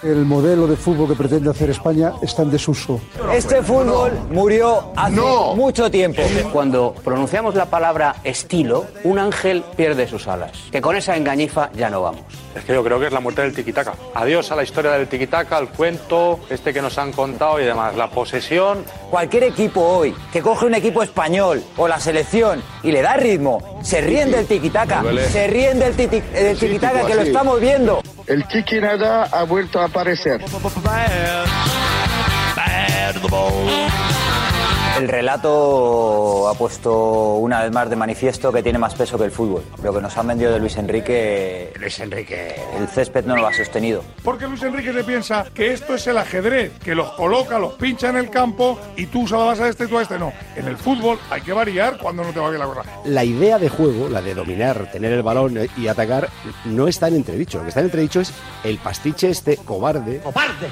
[0.01, 3.01] El modelo de fútbol que pretende hacer España está en desuso.
[3.33, 5.19] Este fútbol murió hace
[5.55, 6.21] mucho tiempo.
[6.53, 10.51] Cuando pronunciamos la palabra estilo, un ángel pierde sus alas.
[10.71, 12.21] Que con esa engañifa ya no vamos.
[12.55, 13.93] Es que yo creo que es la muerte del tiquitaca.
[14.13, 17.97] Adiós a la historia del tiquitaca, al cuento este que nos han contado y demás.
[17.97, 18.85] La posesión.
[19.11, 23.79] Cualquier equipo hoy que coge un equipo español o la selección y le da ritmo,
[23.83, 28.01] se ríen del tiquitaca, se ríen del, tiquitaca que lo estamos viendo.
[28.29, 30.39] El tiki nada ha vuelto a aparecer.
[34.97, 39.31] El relato ha puesto una vez más de manifiesto que tiene más peso que el
[39.31, 39.63] fútbol.
[39.81, 41.71] Lo que nos han vendido de Luis Enrique.
[41.79, 42.55] Luis Enrique.
[42.77, 44.03] El césped no lo ha sostenido.
[44.23, 48.09] Porque Luis Enrique se piensa que esto es el ajedrez, que los coloca, los pincha
[48.09, 50.33] en el campo y tú se la vas a este y tú a este no.
[50.55, 52.83] En el fútbol hay que variar cuando no te va bien la cosa.
[53.05, 56.29] La idea de juego, la de dominar, tener el balón y atacar,
[56.65, 57.59] no está en entredicho.
[57.59, 60.21] Lo que está en entredicho es el pastiche este cobarde,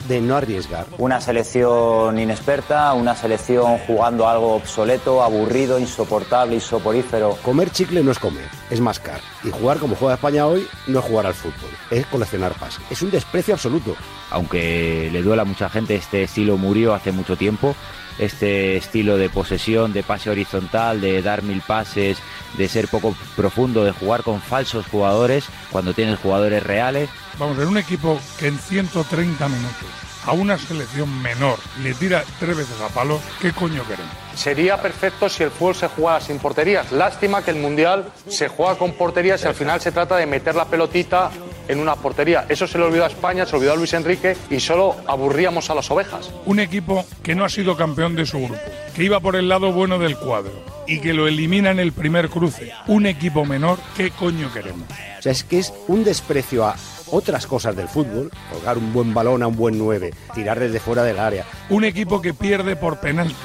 [0.08, 0.86] de no arriesgar.
[0.97, 3.77] Una selección inexperta, una selección
[4.08, 7.38] algo obsoleto, aburrido, insoportable, insoporífero.
[7.43, 9.20] Comer chicle no es comer, es mascar.
[9.43, 12.82] Y jugar como juega España hoy no es jugar al fútbol, es coleccionar pases.
[12.89, 13.96] Es un desprecio absoluto.
[14.30, 17.76] aunque le duela a mucha gente, este estilo murió hace mucho tiempo.
[18.20, 22.17] Este estilo de posesión, de pase horizontal, de dar mil pases,
[22.58, 27.10] de ser poco profundo, de jugar con falsos jugadores cuando tienes jugadores reales.
[27.38, 32.56] Vamos, en un equipo que en 130 minutos a una selección menor le tira tres
[32.56, 34.13] veces a palo, ¿qué coño queremos?
[34.36, 36.92] Sería perfecto si el fútbol se jugara sin porterías.
[36.92, 40.54] Lástima que el Mundial se juega con porterías y al final se trata de meter
[40.54, 41.32] la pelotita
[41.68, 42.46] en una portería.
[42.48, 45.70] Eso se le olvidó a España, se le olvidó a Luis Enrique y solo aburríamos
[45.70, 46.30] a las ovejas.
[46.46, 48.62] Un equipo que no ha sido campeón de su grupo,
[48.96, 50.52] que iba por el lado bueno del cuadro
[50.86, 52.72] y que lo elimina en el primer cruce.
[52.88, 54.88] Un equipo menor, ¿qué coño queremos?
[55.20, 56.76] O sea, es que es un desprecio a
[57.12, 61.04] otras cosas del fútbol, colgar un buen balón a un buen 9, tirar desde fuera
[61.04, 61.46] del área.
[61.70, 63.38] Un equipo que pierde por penaltis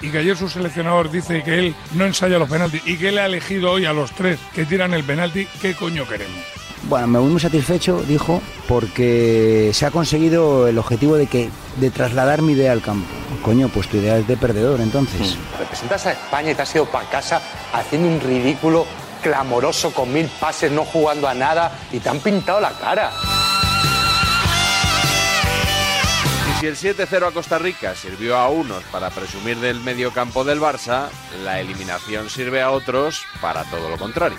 [0.00, 3.18] y que ayer su seleccionador dice que él no ensaya los penaltis y que él
[3.18, 6.38] ha elegido hoy a los tres que tiran el penalti, ¿qué coño queremos?
[6.84, 11.90] Bueno, me voy muy satisfecho, dijo, porque se ha conseguido el objetivo de que de
[11.90, 13.06] trasladar mi idea al campo.
[13.42, 15.36] Coño, pues tu idea es de perdedor, entonces.
[15.58, 18.86] Representas a España y te has ido para casa haciendo un ridículo
[19.18, 23.12] clamoroso con mil pases, no jugando a nada y te han pintado la cara.
[26.50, 30.44] Y si el 7-0 a Costa Rica sirvió a unos para presumir del medio campo
[30.44, 31.08] del Barça,
[31.44, 34.38] la eliminación sirve a otros para todo lo contrario.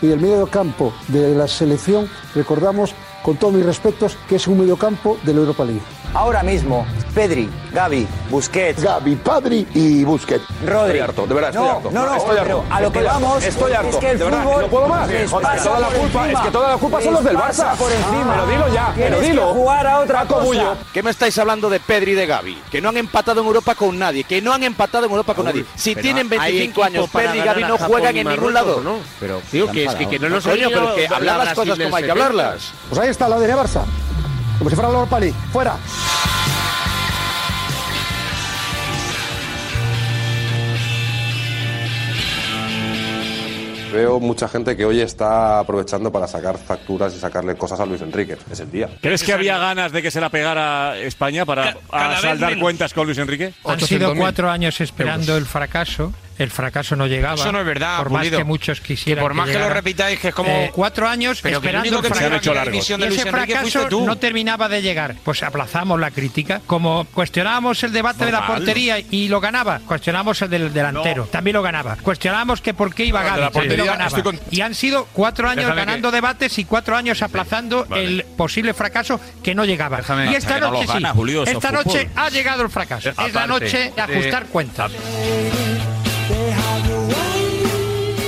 [0.00, 4.58] Y el medio campo de la selección, recordamos, con todos mis respetos, que es un
[4.58, 5.82] medio campo de la Europa League.
[6.12, 8.82] Ahora mismo Pedri, Gaby, Busquets.
[8.82, 10.44] Gaby, Padri y Busquets.
[10.66, 10.92] Rodri.
[10.92, 11.90] Estoy harto, de verdad, estoy no, harto.
[11.90, 12.64] No, no, estoy harto.
[12.70, 13.10] a lo que harto.
[13.12, 13.88] vamos Estoy harto.
[13.90, 15.10] es que el de verdad, fútbol no puedo más.
[15.10, 16.32] Es que toda la culpa, encima.
[16.32, 17.76] es que toda la culpa son los del Barça.
[17.76, 18.32] por encima.
[18.34, 19.48] Pero dilo ya, pero dilo.
[19.48, 20.46] que jugar a otra Paco cosa.
[20.46, 20.76] Bullo.
[20.92, 22.62] ¿Qué me estáis hablando de Pedri y de Gaby?
[22.70, 25.44] Que no han empatado en Europa con nadie, que no han empatado en Europa con
[25.44, 25.64] nadie.
[25.74, 28.80] Si tienen hay 25 equipo años, Pedri y Gaby no juegan en ningún lado.
[28.80, 28.96] ¿no?
[29.20, 31.96] Pero, tío, que es que- no Coño, eliminó pero que la hablar las cosas como
[31.96, 32.12] hay que 70.
[32.12, 32.72] hablarlas.
[32.88, 33.82] Pues ahí está la de Barça.
[34.58, 35.18] Como si fuera la Europa.
[35.52, 35.76] Fuera.
[43.92, 48.00] Veo mucha gente que hoy está aprovechando para sacar facturas y sacarle cosas a Luis
[48.00, 48.36] Enrique.
[48.50, 48.88] Es el día.
[49.00, 53.06] ¿Crees que había ganas de que se la pegara España para a saldar cuentas con
[53.06, 53.52] Luis Enrique?
[53.64, 56.12] Han sido cuatro años esperando el fracaso.
[56.38, 57.34] El fracaso no llegaba.
[57.34, 59.22] Eso no es verdad, Por más que muchos quisieran.
[59.22, 62.00] por más que lo repitáis, que es como- Eh, cuatro años Pero que el esperando
[62.02, 62.36] que el se han fracaso.
[62.50, 62.72] hecho largos.
[62.72, 64.06] dimisión de Y ese fracaso tú.
[64.06, 65.14] no terminaba de llegar.
[65.24, 66.60] Pues aplazamos la crítica.
[66.66, 71.26] Como cuestionábamos el debate de la portería y lo ganaba, cuestionábamos el del delantero.
[71.26, 71.96] También lo ganaba.
[71.96, 73.40] Cuestionábamos que por qué iba No, Gaby.
[73.42, 74.22] También lo portería, ganaba.
[74.22, 78.04] con- Y han sido cuatro años Déjame ganando debates y cuatro años aplazando Vale.
[78.04, 79.98] el posible fracaso que no llegaba.
[79.98, 81.16] Déjame- y esta no noche gana, sí.
[81.16, 82.12] Julio, esta es noche fútbol.
[82.24, 83.10] ha llegado el fracaso.
[83.10, 84.46] Es la noche de ajustar
[86.46, 87.01] de- cuentas.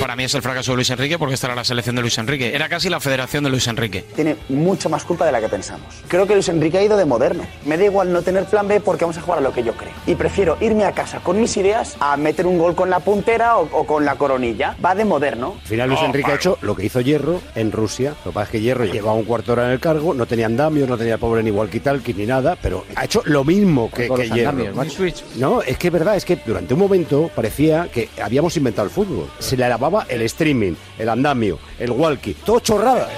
[0.05, 2.15] Para mí es el fracaso de Luis Enrique porque esta era la selección de Luis
[2.19, 2.53] Enrique.
[2.53, 4.05] Era casi la federación de Luis Enrique.
[4.15, 5.87] Tiene mucha más culpa de la que pensamos.
[6.07, 7.43] Creo que Luis Enrique ha ido de moderno.
[7.65, 9.73] Me da igual no tener plan B porque vamos a jugar a lo que yo
[9.73, 9.93] creo.
[10.05, 13.57] Y prefiero irme a casa con mis ideas a meter un gol con la puntera
[13.57, 14.77] o, o con la coronilla.
[14.85, 15.55] Va de moderno.
[15.59, 18.13] Al final Luis Enrique ha hecho lo que hizo Hierro en Rusia.
[18.25, 20.27] Lo que pasa es que Hierro llevaba un cuarto de hora en el cargo, no
[20.27, 24.07] tenía andamios, no tenía pobre ni walkie-talkie ni nada, pero ha hecho lo mismo que,
[24.07, 24.65] que Hierro.
[25.37, 28.93] No, es que es verdad, es que durante un momento parecía que habíamos inventado el
[28.93, 29.31] fútbol.
[29.39, 33.09] Se le lavaba el streaming, el andamio, el walkie, todo chorrada.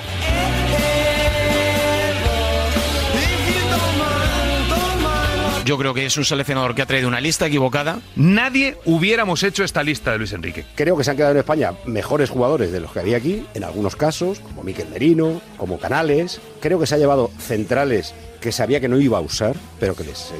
[5.67, 7.99] Yo creo que es un seleccionador que ha traído una lista equivocada.
[8.15, 10.63] Nadie hubiéramos hecho esta lista de Luis Enrique.
[10.75, 13.65] Creo que se han quedado en España mejores jugadores de los que había aquí, en
[13.65, 16.39] algunos casos, como Miquel Merino, como Canales.
[16.61, 20.05] Creo que se ha llevado centrales que sabía que no iba a usar, pero que
[20.05, 20.31] les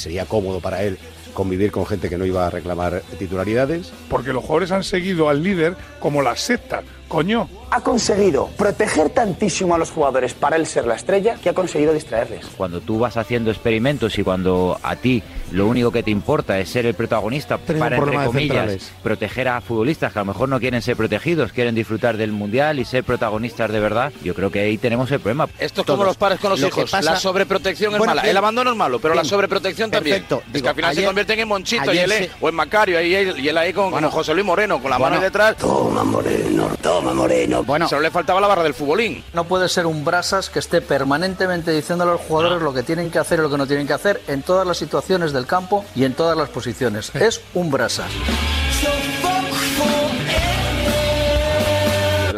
[0.00, 0.98] sería cómodo para él
[1.32, 3.92] convivir con gente que no iba a reclamar titularidades.
[4.08, 6.82] Porque los jugadores han seguido al líder como la secta.
[7.12, 7.46] Coño.
[7.70, 11.92] Ha conseguido proteger tantísimo a los jugadores para él ser la estrella que ha conseguido
[11.92, 12.46] distraerles.
[12.56, 16.70] Cuando tú vas haciendo experimentos y cuando a ti lo único que te importa es
[16.70, 20.80] ser el protagonista para, entre comillas, proteger a futbolistas que a lo mejor no quieren
[20.80, 24.78] ser protegidos, quieren disfrutar del Mundial y ser protagonistas de verdad, yo creo que ahí
[24.78, 25.48] tenemos el problema.
[25.58, 26.90] Esto es como los padres con los Lo hijos.
[26.90, 28.22] pasa- La sobreprotección es Bueno, mala.
[28.22, 28.30] bien.
[28.30, 30.16] El abandono es malo, pero la sobreprotección también.
[30.22, 30.42] Perfecto.
[30.46, 33.00] Es Digo, que al final se convierten en Monchito y él, se- o en Macario
[33.02, 34.08] y él, y él ahí con, Bueno.
[34.08, 35.12] con José Luis Moreno, con la Bueno.
[35.16, 35.56] mano detrás.
[35.56, 37.64] Toma Moreno, toma Moreno.
[37.64, 37.88] Bueno.
[37.88, 39.24] Solo le faltaba la barra del futbolín.
[39.32, 43.10] No puede ser un brasas que esté permanentemente diciéndole a los jugadores lo que tienen
[43.10, 45.84] que hacer y lo que no tienen que hacer en todas las situaciones del campo
[45.94, 47.14] y en todas las posiciones.
[47.14, 48.10] Es un brasas.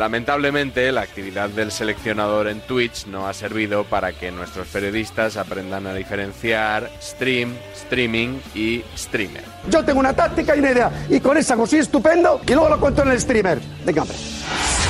[0.04, 5.86] Lamentablemente, la actividad del seleccionador en Twitch no ha servido para que nuestros periodistas aprendan
[5.86, 9.42] a diferenciar stream, streaming y streamer.
[9.70, 11.06] Yo tengo una táctica y una idea.
[11.08, 13.58] Y con esa consigo estupendo y luego lo cuento en el streamer.
[13.86, 14.18] Venga, hombre.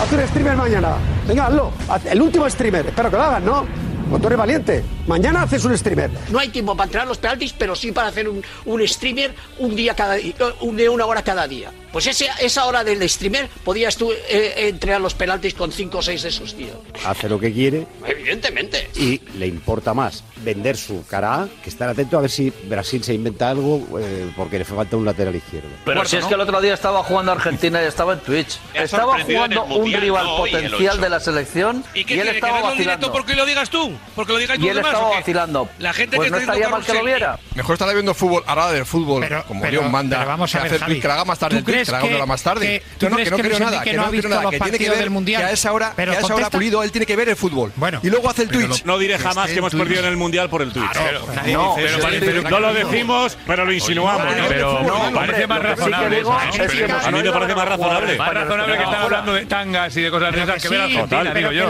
[0.02, 0.96] Haz un streamer mañana.
[1.28, 1.70] Venga, hazlo.
[1.88, 2.84] Haz El último streamer.
[2.88, 3.64] Espero que lo hagas, ¿no?
[4.10, 4.84] Pues tú eres valiente.
[5.06, 6.10] Mañana haces un streamer.
[6.30, 9.76] No hay tiempo para entrenar los penaltis, pero sí para hacer un, un streamer un
[9.76, 11.70] día cada eh, un de una hora cada día.
[11.94, 16.02] Pues ese, esa hora del streamer podías tú eh, entrenar los penaltis con cinco o
[16.02, 16.76] seis de esos tíos.
[17.06, 18.90] Hace lo que quiere Evidentemente.
[18.96, 23.02] y le importa más vender su cara A que estar atento a ver si Brasil
[23.02, 25.68] se inventa algo eh, porque le falta un lateral izquierdo.
[25.86, 28.58] Pero si es que el otro día estaba jugando Argentina y estaba en Twitch.
[28.74, 32.30] Estaba jugando un rival no potencial de la selección ¿Y y, qué él quiere?
[32.32, 33.12] ¿Que estaba verlo en directo vacilando.
[33.12, 33.92] porque lo digas tú?
[34.16, 35.68] ¿Porque lo digáis Y él demás, estaba vacilando.
[35.78, 37.38] La gente Pues que no está estaría mal que lo viera.
[37.54, 40.18] Mejor estará viendo fútbol, ahora del fútbol, como pero- Dios manda.
[40.18, 42.42] pero vamos a que ver, Javi, que lo haga más tarde ¿tú crees que más
[42.42, 42.82] tarde.
[42.98, 44.58] que- No, no, que no que creo nada, que no ha visto nada, los que
[44.58, 45.42] tiene que partidos ver, del Mundial?
[45.42, 47.36] que a esa hora, Pero que a esa hora Pulido, él tiene que ver el
[47.36, 47.72] fútbol.
[47.76, 48.00] Bueno.
[48.02, 48.84] y luego hace el Twitch.
[48.84, 50.84] no, no diré jamás que hemos perdido en el Mundial por el Twitch.
[50.94, 51.98] no, dice pero eso.
[52.00, 54.26] parece- Pero- no lo decimos, pero lo insinuamos.
[54.48, 54.80] Pero
[55.14, 56.22] parece más razonable.
[56.24, 58.16] a mí me parece más razonable.
[58.18, 61.06] Más razonable que están hablando de tangas y de cosas de esas que ver a
[61.06, 61.66] pero digo yo.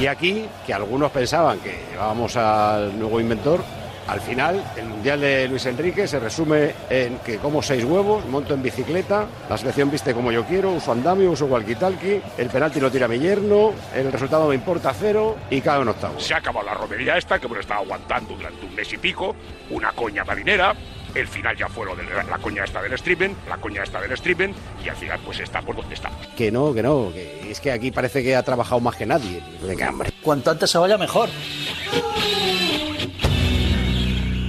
[0.00, 3.64] Y aquí, que algunos pensaban que llevábamos al nuevo inventor,
[4.08, 8.54] al final el Mundial de Luis Enrique se resume en que como seis huevos, monto
[8.54, 12.90] en bicicleta, la selección viste como yo quiero, uso andamio, uso walkie-talkie, el penalti lo
[12.90, 16.22] tira mi yerno, el resultado me importa cero y cae en octavos.
[16.22, 19.34] Se ha acabado la romería esta que hemos estado aguantando durante un mes y pico,
[19.70, 20.74] una coña marinera.
[21.14, 24.02] El final ya fue lo de la, la coña esta del streaming, la coña esta
[24.02, 24.52] del streaming,
[24.84, 26.18] y al final pues está por donde estamos.
[26.36, 29.42] Que no, que no, que es que aquí parece que ha trabajado más que nadie.
[29.62, 30.12] Venga, hombre.
[30.22, 31.30] Cuanto antes se vaya, mejor.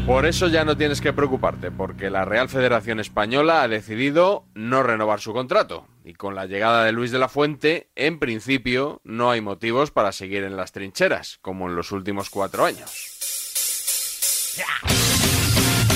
[0.07, 4.81] Por eso ya no tienes que preocuparte, porque la Real Federación Española ha decidido no
[4.81, 5.85] renovar su contrato.
[6.05, 10.13] Y con la llegada de Luis de la Fuente, en principio, no hay motivos para
[10.13, 13.17] seguir en las trincheras, como en los últimos cuatro años.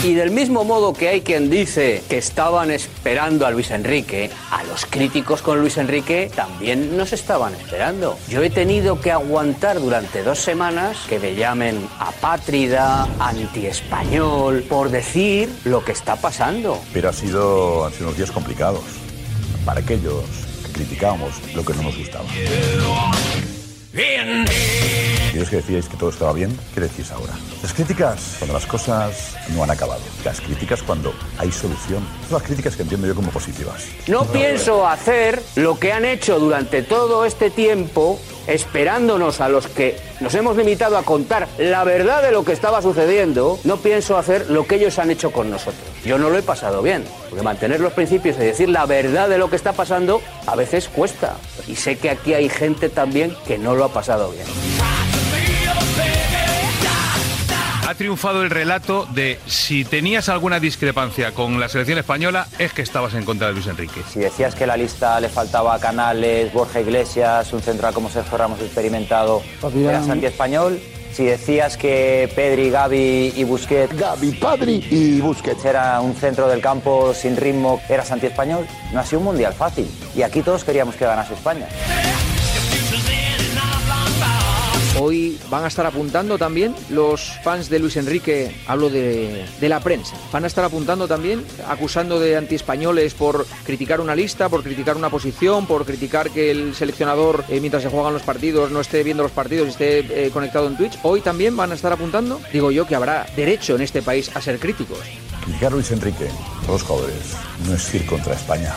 [0.04, 4.64] Y del mismo modo que hay quien dice que estaban esperando a Luis Enrique, a
[4.64, 8.18] los críticos con Luis Enrique también nos estaban esperando.
[8.28, 15.50] Yo he tenido que aguantar durante dos semanas que me llamen apátrida, antiespañol, por decir
[15.66, 16.82] lo que está pasando.
[16.94, 18.82] Pero ha sido, han sido unos días complicados
[19.66, 20.24] para aquellos
[20.66, 22.26] que criticábamos lo que no nos gustaba.
[25.42, 27.34] Es que decíais que todo estaba bien, ¿qué decís ahora?
[27.64, 30.02] Las críticas cuando las cosas no han acabado.
[30.24, 32.06] Las críticas cuando hay solución.
[32.30, 33.86] Son las críticas que entiendo yo como positivas.
[34.08, 40.00] No pienso hacer lo que han hecho durante todo este tiempo, esperándonos a los que
[40.20, 43.60] nos hemos limitado a contar la verdad de lo que estaba sucediendo.
[43.64, 45.82] No pienso hacer lo que ellos han hecho con nosotros.
[46.06, 49.40] Yo no lo he pasado bien, porque mantener los principios y decir la verdad de
[49.40, 51.36] lo que está pasando a veces cuesta.
[51.68, 54.46] Y sé que aquí hay gente también que no lo ha pasado bien.
[57.92, 62.84] Ha triunfado el relato de si tenías alguna discrepancia con la selección española es que
[62.84, 64.02] estabas en contra de Luis Enrique.
[64.10, 68.38] Si decías que la lista le faltaba a Canales, Borja Iglesias, un central como Sergio
[68.38, 69.44] Ramos experimentado,
[69.76, 70.80] eras anti-español.
[71.12, 73.94] Si decías que Pedri, Gaby y Busquets...
[73.94, 75.66] Gaby, Padri y Busquets.
[75.66, 78.66] Era un centro del campo sin ritmo, eras anti-español.
[78.94, 79.86] No ha sido un mundial fácil.
[80.16, 81.68] Y aquí todos queríamos que ganase España.
[85.00, 89.80] Hoy van a estar apuntando también los fans de Luis Enrique, hablo de, de la
[89.80, 94.98] prensa, van a estar apuntando también, acusando de antiespañoles por criticar una lista, por criticar
[94.98, 99.02] una posición, por criticar que el seleccionador eh, mientras se juegan los partidos no esté
[99.04, 101.00] viendo los partidos y esté eh, conectado en Twitch.
[101.04, 102.42] Hoy también van a estar apuntando.
[102.52, 105.00] Digo yo que habrá derecho en este país a ser críticos.
[105.46, 106.28] Criticar a Luis Enrique,
[106.68, 107.36] los jugadores,
[107.66, 108.76] no es ir contra España,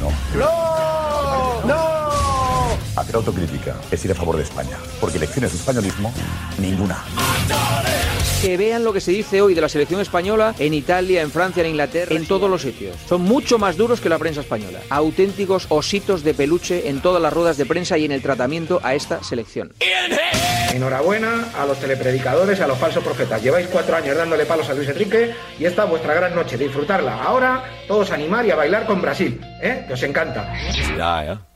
[0.00, 0.10] no.
[0.38, 1.66] ¡No!
[1.66, 2.05] ¡No!
[2.96, 6.12] Hacer autocrítica es ir a favor de España, porque lecciones de españolismo,
[6.58, 7.04] ninguna.
[8.40, 11.62] Que vean lo que se dice hoy de la selección española en Italia, en Francia,
[11.62, 12.96] en Inglaterra, en todos los sitios.
[13.06, 14.80] Son mucho más duros que la prensa española.
[14.88, 18.94] Auténticos ositos de peluche en todas las ruedas de prensa y en el tratamiento a
[18.94, 19.72] esta selección.
[20.72, 23.42] Enhorabuena a los telepredicadores, a los falsos profetas.
[23.42, 26.56] Lleváis cuatro años dándole palos a Luis Enrique y esta es vuestra gran noche.
[26.56, 27.22] Disfrutarla.
[27.22, 29.40] Ahora todos a animar y a bailar con Brasil.
[29.62, 29.84] ¿Eh?
[29.86, 30.52] Que os encanta.
[30.96, 31.55] Ya, ya.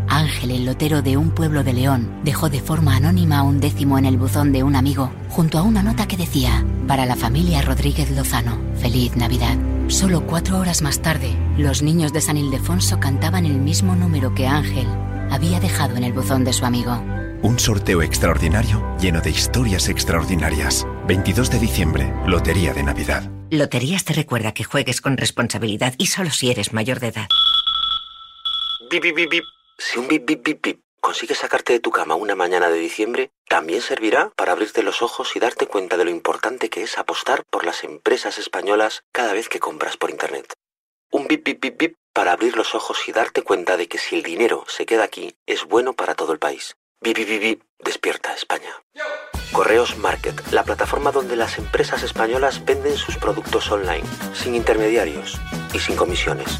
[0.11, 4.03] Ángel, el lotero de un pueblo de León, dejó de forma anónima un décimo en
[4.03, 8.11] el buzón de un amigo, junto a una nota que decía, para la familia Rodríguez
[8.11, 9.57] Lozano, feliz Navidad.
[9.87, 14.47] Solo cuatro horas más tarde, los niños de San Ildefonso cantaban el mismo número que
[14.47, 14.85] Ángel
[15.29, 17.01] había dejado en el buzón de su amigo.
[17.41, 20.85] Un sorteo extraordinario lleno de historias extraordinarias.
[21.07, 23.31] 22 de diciembre, Lotería de Navidad.
[23.49, 27.27] Loterías te recuerda que juegues con responsabilidad y solo si eres mayor de edad.
[28.89, 29.43] Bip, bip, bip, bip.
[29.83, 33.31] Si un bip, bip, bip, bip consigues sacarte de tu cama una mañana de diciembre,
[33.49, 37.43] también servirá para abrirte los ojos y darte cuenta de lo importante que es apostar
[37.49, 40.53] por las empresas españolas cada vez que compras por Internet.
[41.11, 44.15] Un bip, bip, bip, bip para abrir los ojos y darte cuenta de que si
[44.15, 46.75] el dinero se queda aquí, es bueno para todo el país.
[47.01, 48.83] Bip, bip, bip, bip, despierta España.
[49.51, 55.41] Correos Market, la plataforma donde las empresas españolas venden sus productos online, sin intermediarios
[55.73, 56.59] y sin comisiones.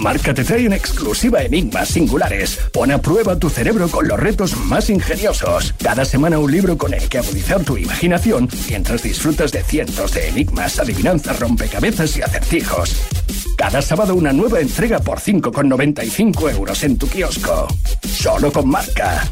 [0.00, 2.58] Marca te trae en exclusiva enigmas singulares.
[2.72, 5.74] Pon a prueba tu cerebro con los retos más ingeniosos.
[5.82, 10.28] Cada semana un libro con el que agudizar tu imaginación mientras disfrutas de cientos de
[10.28, 12.96] enigmas, adivinanzas, rompecabezas y acertijos.
[13.56, 17.68] Cada sábado una nueva entrega por 5,95 euros en tu kiosco.
[18.02, 19.22] Solo con Marca.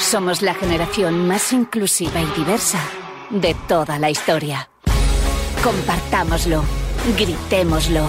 [0.00, 2.80] Somos la generación más inclusiva y diversa
[3.30, 4.70] de toda la historia.
[5.62, 6.62] Compartámoslo,
[7.18, 8.08] gritémoslo,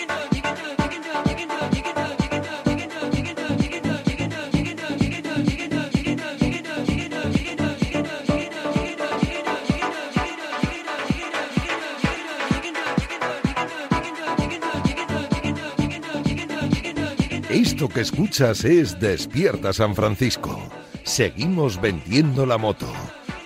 [17.81, 20.55] Esto que escuchas es Despierta San Francisco.
[21.03, 22.85] Seguimos vendiendo la moto.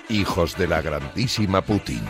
[0.10, 2.02] Hijos de la grandísima Putin.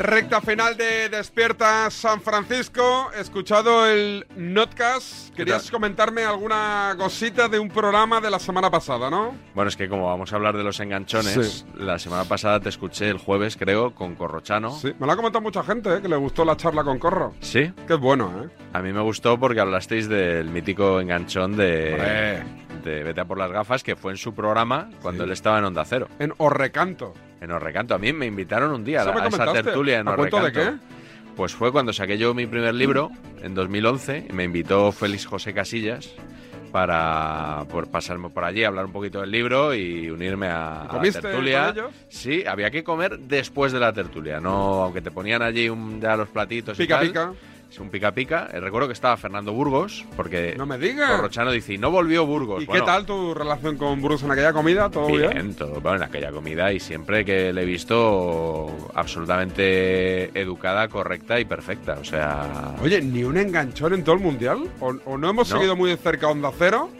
[0.00, 3.10] Recta final de Despierta San Francisco.
[3.14, 5.34] He escuchado el Notcast.
[5.34, 9.34] Querías comentarme alguna cosita de un programa de la semana pasada, ¿no?
[9.54, 11.66] Bueno, es que como vamos a hablar de los enganchones, Sí.
[11.74, 14.70] la semana pasada te escuché el jueves, creo, con Corrochano.
[14.70, 16.00] Sí, me lo ha comentado mucha gente, ¿eh?
[16.00, 17.34] que le gustó la charla con Corro.
[17.40, 17.70] ¿Sí?
[17.86, 18.48] Que es bueno, ¿eh?
[18.72, 22.90] A mí me gustó porque hablasteis del mítico enganchón de, Hombre.
[22.90, 25.64] de Vete a por las gafas, que fue en su programa cuando él estaba en
[25.66, 26.08] Onda Cero.
[26.18, 27.12] En Orrecanto.
[27.40, 27.94] En Orrecanto.
[27.94, 30.46] A mí me invitaron un día a, a esa tertulia en ¿A Orrecanto.
[30.46, 30.72] de qué?
[31.36, 33.10] Pues fue cuando saqué yo mi primer libro,
[33.42, 36.10] en 2011, y me invitó Félix José Casillas
[36.70, 40.88] para por pasarme por allí, hablar un poquito del libro y unirme a, a la
[40.90, 41.66] ¿Comiste tertulia.
[41.68, 41.90] con ellos?
[42.08, 46.16] Sí, había que comer después de la tertulia, no aunque te ponían allí un, ya
[46.16, 47.06] los platitos y Pica, tal.
[47.08, 47.32] pica.
[47.70, 48.48] Es un pica pica.
[48.52, 51.12] Eh, recuerdo que estaba Fernando Burgos, porque No me digas.
[51.12, 52.62] Corrochano dice, y no volvió Burgos.
[52.64, 54.90] ¿Y Bueno, qué tal tu relación con Bruce en aquella comida?
[54.90, 55.30] ¿Todo bien?
[55.30, 61.38] Bien, todo bueno, en aquella comida y siempre que le he visto absolutamente educada, correcta
[61.38, 61.98] y perfecta.
[62.00, 64.64] O sea, Oye, ¿ni un enganchón en todo el mundial?
[64.80, 65.56] ¿O, o no hemos No.
[65.56, 66.90] seguido muy de cerca Onda Cero?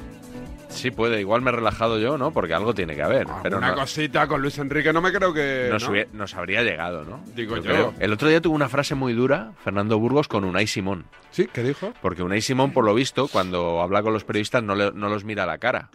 [0.70, 1.20] Sí puede.
[1.20, 2.32] Igual me he relajado yo, ¿no?
[2.32, 3.26] Porque algo tiene que haber.
[3.42, 5.68] pero Una no, cosita con Luis Enrique no me creo que...
[5.70, 5.90] nos, ¿no?
[5.94, 7.22] hubie- nos habría llegado, ¿no?
[7.34, 7.92] Digo yo.
[7.98, 11.04] El otro día tuvo una frase muy dura, Fernando Burgos, con Unai Simón.
[11.30, 11.48] ¿Sí?
[11.52, 11.92] ¿Qué dijo?
[12.00, 15.24] Porque Unai Simón, por lo visto, cuando habla con los periodistas no, le- no los
[15.24, 15.90] mira a la cara.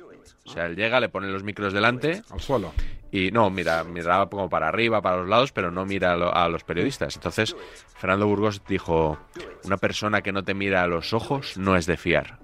[0.47, 2.21] O sea, él llega, le pone los micros delante.
[2.29, 2.71] Al suelo.
[3.11, 6.35] Y no, mira, miraba como para arriba, para los lados, pero no mira a, lo-
[6.35, 7.15] a los periodistas.
[7.15, 7.55] Entonces,
[7.97, 9.17] Fernando Burgos dijo,
[9.63, 12.37] una persona que no te mira a los ojos no es de fiar.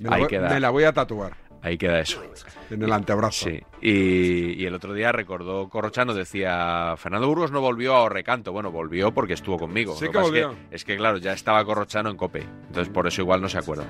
[0.00, 0.48] Me la, Ahí voy, queda.
[0.48, 1.32] me la voy a tatuar
[1.62, 2.22] Ahí queda eso.
[2.70, 3.46] en el antebrazo.
[3.48, 3.60] Sí.
[3.80, 8.52] Y, y el otro día recordó Corrochano, decía, Fernando Burgos no volvió a Orrecanto.
[8.52, 9.94] Bueno, volvió porque estuvo conmigo.
[9.94, 10.54] Sí que pasa es volvió.
[10.70, 12.40] Es que, claro, ya estaba Corrochano en COPE.
[12.68, 13.84] Entonces, por eso igual no se acuerda.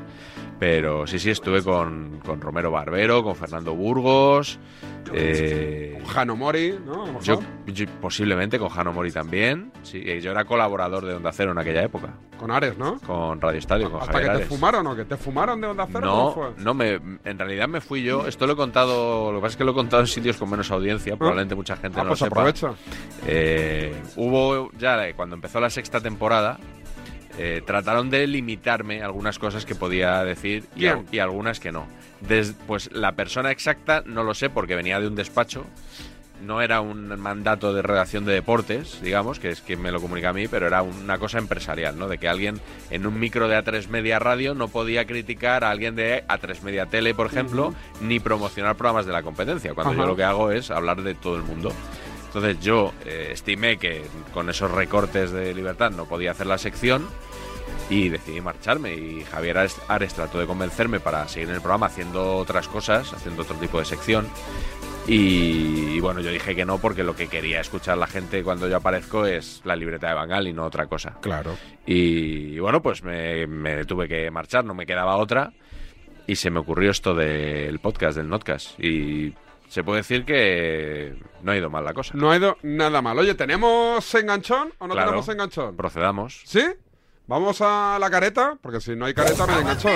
[0.59, 4.59] Pero sí, sí, estuve con, con Romero Barbero, con Fernando Burgos.
[5.15, 7.21] eh, Jano Mori, ¿no?
[7.21, 9.73] Yo, yo- posiblemente con Jano Mori también.
[9.83, 12.15] Sí, eh, yo era colaborador de Onda Cero en aquella época.
[12.39, 12.99] Con Ares, ¿no?
[13.01, 14.49] Con Radio Estadio, con Hasta Javier que te Ares.
[14.49, 16.01] fumaron, ¿o que te fumaron de Onda Cero?
[16.09, 16.45] ¿Cómo fue?
[16.59, 16.93] No, no me,
[17.25, 18.27] en realidad me fui yo.
[18.27, 20.51] Esto lo he contado, lo que pasa es que lo he contado en sitios con
[20.51, 22.41] menos audiencia, probablemente mucha gente Ah, no pues lo sepa.
[22.41, 22.73] aprovecha.
[23.27, 26.59] Eh, hubo ya eh, cuando empezó la sexta temporada.
[27.41, 31.87] eh, trataron de limitarme algunas cosas que podía decir y, algunas que no.
[32.21, 35.65] Des- pues la persona exacta no lo sé porque venía de un despacho.
[36.43, 40.29] No era un mandato de redacción de deportes, digamos, que es quien me lo comunica
[40.29, 42.09] a mí, pero era una cosa empresarial, ¿no?
[42.09, 42.61] De que alguien
[42.91, 46.87] en un micro de A3 Media Radio no podía criticar a alguien de A3 Media
[46.87, 50.03] Tele, por ejemplo, ni promocionar programas de la competencia, cuando Ajá.
[50.03, 51.73] yo lo que hago es hablar de todo el mundo.
[52.27, 57.09] Entonces yo eh, estimé que con esos recortes de libertad no podía hacer la sección
[57.91, 61.87] y decidí marcharme y Javier Ares, Ares trató de convencerme para seguir en el programa
[61.87, 64.29] haciendo otras cosas, haciendo otro tipo de sección.
[65.09, 68.69] Y, y bueno, yo dije que no porque lo que quería escuchar la gente cuando
[68.69, 71.17] yo aparezco es la libreta de Bangal y no otra cosa.
[71.23, 71.57] Claro.
[71.87, 75.53] Y, y bueno, pues me, me tuve que marchar, no me quedaba otra.
[76.27, 78.79] Y se me ocurrió esto del podcast, del Notcast.
[78.79, 79.33] Y
[79.69, 82.13] se puede decir que no ha ido mal la cosa.
[82.15, 83.19] No ha ido nada mal.
[83.19, 85.09] Oye, ¿tenemos enganchón o no Claro.
[85.09, 85.75] tenemos enganchón?
[85.75, 86.43] Procedamos.
[86.45, 86.63] ¿Sí?
[87.29, 89.93] Vamos a la careta, porque si no hay careta no hay enganchón.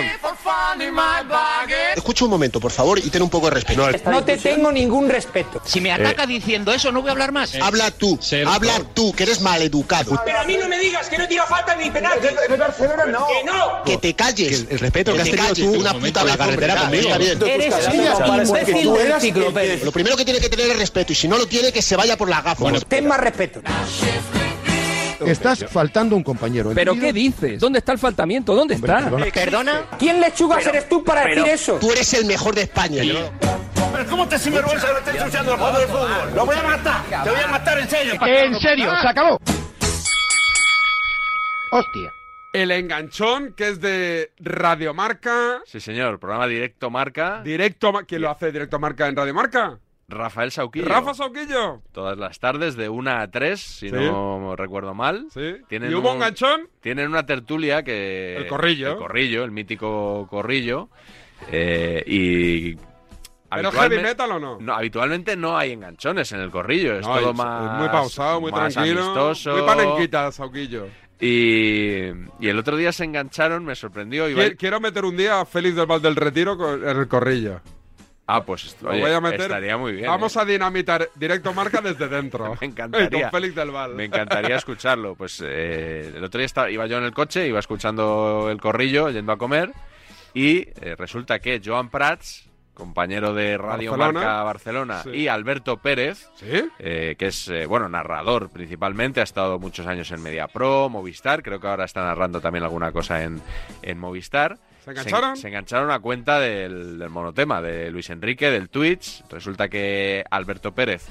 [1.97, 3.89] Escucha un momento, por favor, y ten un poco de respeto.
[4.11, 5.63] No te tengo ningún respeto.
[5.65, 7.55] Si me ataca diciendo eso, no voy a hablar más.
[7.55, 10.21] Habla tú, habla tú, que eres maleducado.
[10.27, 12.27] Pero a mí no me digas que no tira falta ni penalti.
[12.51, 13.27] De Barcelona no.
[13.27, 13.83] Que no.
[13.83, 14.67] Que te calles.
[14.69, 17.09] el respeto que has te tenido calles tú una un puta la carretera conmigo.
[17.09, 17.43] está bien.
[17.43, 17.75] Eres
[18.29, 19.81] un imbécil que-.
[19.87, 21.97] Lo primero que tiene que tener es respeto, y si no lo tiene, que se
[21.97, 22.85] vaya por las gafas.
[22.87, 23.63] ten más respeto.
[25.27, 26.73] Estás faltando un compañero.
[26.75, 27.61] ¿Pero qué dices?
[27.61, 28.55] ¿Dónde está el faltamiento?
[28.55, 29.11] ¿Dónde está?
[29.33, 29.83] ¿Perdona?
[29.99, 31.79] ¿Quién lechugas eres tú para decir eso?
[31.81, 33.03] Tú eres el mejor de España.
[33.93, 36.35] Pero ¿cómo te sinvergüenza que le estés ensuciando el juego del fútbol?
[36.35, 37.25] ¡Lo voy a matar!
[37.25, 38.15] ¡Te voy a matar en serio!
[38.25, 39.39] En serio, se acabó.
[41.73, 42.11] Hostia.
[42.53, 45.63] El enganchón, que es de Radiomarca.
[45.65, 47.41] Sí, señor, programa Directo Marca.
[47.43, 49.79] Directo, ¿quién lo hace Directo Marca en Radiomarca?
[50.13, 50.87] Rafael Sauquillo.
[50.87, 51.81] Rafa Sauquillo.
[51.93, 53.95] Todas las tardes de 1 a 3, si Sí.
[53.95, 55.27] no recuerdo mal.
[55.33, 55.57] Sí.
[55.69, 56.69] Tienen ¿Y hubo un- enganchón?
[56.81, 58.37] Tienen una tertulia que...
[58.37, 58.93] El corrillo.
[58.93, 60.89] El corrillo, el mítico corrillo.
[61.51, 62.77] eh, y...
[63.55, 64.59] ¿Pero heavy metal o no?
[64.61, 66.95] No, habitualmente no hay enganchones en el corrillo.
[66.95, 67.73] Es No, todo es- más...
[67.75, 69.03] es muy pausado, muy más tranquilo.
[69.03, 69.53] amistoso.
[69.53, 70.87] Muy panenquita, Sauquillo.
[71.21, 72.07] Y,
[72.41, 74.25] y el otro día se engancharon, me sorprendió.
[74.59, 77.61] Quiero meter un día a Félix del Val del Retiro en el corrillo.
[78.35, 79.43] Ah, pues oye, voy a meter.
[79.43, 80.07] estaría muy bien.
[80.07, 80.41] Vamos ¿eh?
[80.41, 82.57] a dinamitar directo marca desde dentro.
[82.61, 83.23] Me encantaría.
[83.23, 83.95] Con Félix del Val.
[83.95, 85.15] Me encantaría escucharlo.
[85.15, 89.11] Pues eh, el otro día estaba, iba yo en el coche, iba escuchando el corrillo,
[89.11, 89.71] yendo a comer,
[90.35, 94.13] y eh, resulta que Joan Prats, compañero de Radio Barcelona.
[94.21, 95.11] Marca Barcelona, Sí.
[95.11, 96.71] y Alberto Pérez, ¿Sí?
[96.79, 101.61] eh, que es, eh, bueno, narrador principalmente, ha estado muchos años en MediaPro, Movistar, creo
[101.61, 103.43] que ahora está narrando también alguna cosa en,
[103.83, 104.57] en Movistar.
[104.85, 105.37] ¿Se engancharon?
[105.37, 109.23] Se, engancharon a cuenta del, del monotema, de Luis Enrique, del Twitch.
[109.31, 111.07] Resulta que Alberto Pérez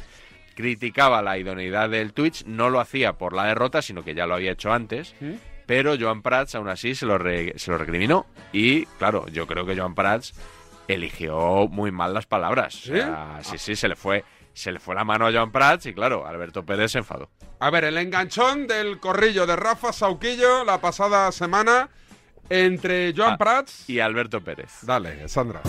[0.56, 4.36] criticaba la idoneidad del Twitch, no lo hacía por la derrota, sino que ya lo
[4.36, 5.16] había hecho antes.
[5.22, 5.34] ¿Mm?
[5.66, 8.26] Pero Joan Prats aún así se lo, re- se lo recriminó.
[8.52, 10.34] Y claro, yo creo que Joan Prats
[10.90, 12.74] eligió muy mal las palabras.
[12.74, 12.92] ¿Sí?
[12.92, 14.26] O sea, sí, sí, se le fue.
[14.54, 17.30] Se le fue la mano a Joan Prats y claro, Alberto Pérez se enfadó.
[17.62, 21.90] A ver, el enganchón del corrillo de Rafa Sauquillo la pasada semana
[22.52, 24.80] entre Joan Ah, Prats y Alberto Pérez.
[24.84, 25.62] Dale, Sandra.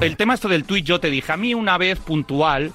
[0.00, 2.72] El tema esto del tuit, yo te dije, a mí una vez puntual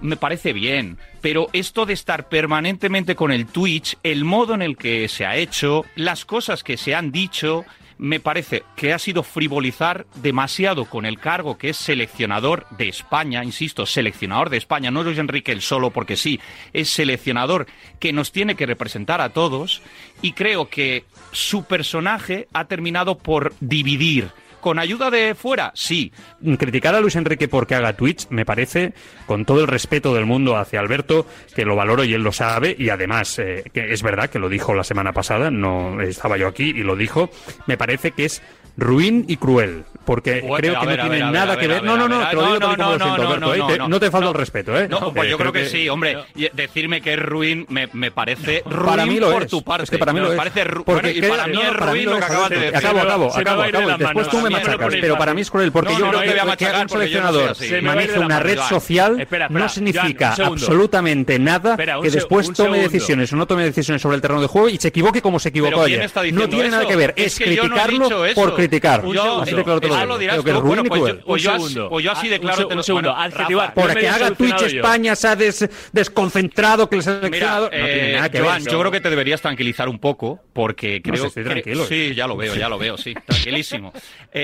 [0.00, 4.76] me parece bien, pero esto de estar permanentemente con el Twitch, el modo en el
[4.76, 7.64] que se ha hecho, las cosas que se han dicho,
[7.98, 13.44] me parece que ha sido frivolizar demasiado con el cargo que es seleccionador de España,
[13.44, 16.40] insisto, seleccionador de España, no es Enrique el solo porque sí,
[16.72, 17.66] es seleccionador
[18.00, 19.82] que nos tiene que representar a todos
[20.22, 24.30] y creo que su personaje ha terminado por dividir.
[24.64, 25.72] ¿Con ayuda de fuera?
[25.74, 26.10] Sí.
[26.58, 28.94] criticar a Luis Enrique porque haga Twitch me parece,
[29.26, 32.74] con todo el respeto del mundo hacia Alberto, que lo valoro y él lo sabe,
[32.78, 36.48] y además, eh, que es verdad que lo dijo la semana pasada, no estaba yo
[36.48, 37.28] aquí y lo dijo,
[37.66, 38.40] me parece que es
[38.76, 41.68] ruin y cruel, porque Bueno, creo que ver, no tiene ver, ver, nada a que
[41.68, 41.84] ver, ver.
[41.84, 43.46] No, no, ver, no, te lo ver, digo no, como lo no, siento, no, Alberto,
[43.46, 43.58] no, ¿eh?
[43.58, 43.88] no, Te- no.
[43.88, 44.88] No te falta el respeto, ¿eh?
[44.88, 46.18] No, pues Eh, yo creo que, que- sí, hombre.
[46.54, 49.48] Decirme que es ruin me, me parece ruin Para mí lo por es.
[49.50, 49.84] tu parte.
[49.84, 50.36] Es que para mí Me lo es.
[50.38, 52.76] parece Porque bueno, y para mí no, es ruin lo que acabas de decir.
[52.76, 55.92] Acabo, acabo, me acabo, Después tú me me machacas, pero para mí es cruel, porque
[55.92, 61.76] yo no, creo que- que un seleccionador maneje una red social no significa absolutamente nada
[61.76, 64.88] que después tome decisiones o no tome decisiones sobre el terreno de juego y se
[64.88, 66.32] equivoque como se equivocó ¿Pero quién ayer.
[66.34, 66.88] No tiene nada eso?
[66.90, 69.02] que ver, Es que criticarlo por criticar.
[69.40, 70.42] Así de claro te lo digo.
[70.44, 71.16] que es ruin y cruel.
[71.18, 73.14] yo- pues yo así- de claro te lo- Un segundo.
[73.14, 78.14] Rafa, Porque haga Twitch España se ha des- desconcentrado que el seleccionador no tiene eh,
[78.16, 78.62] nada que ver.
[78.62, 81.84] yo creo que te deberías tranquilizar un poco, porque creo tranquilo.
[81.86, 83.92] Sí, ya lo veo, ya lo veo, sí, tranquilísimo.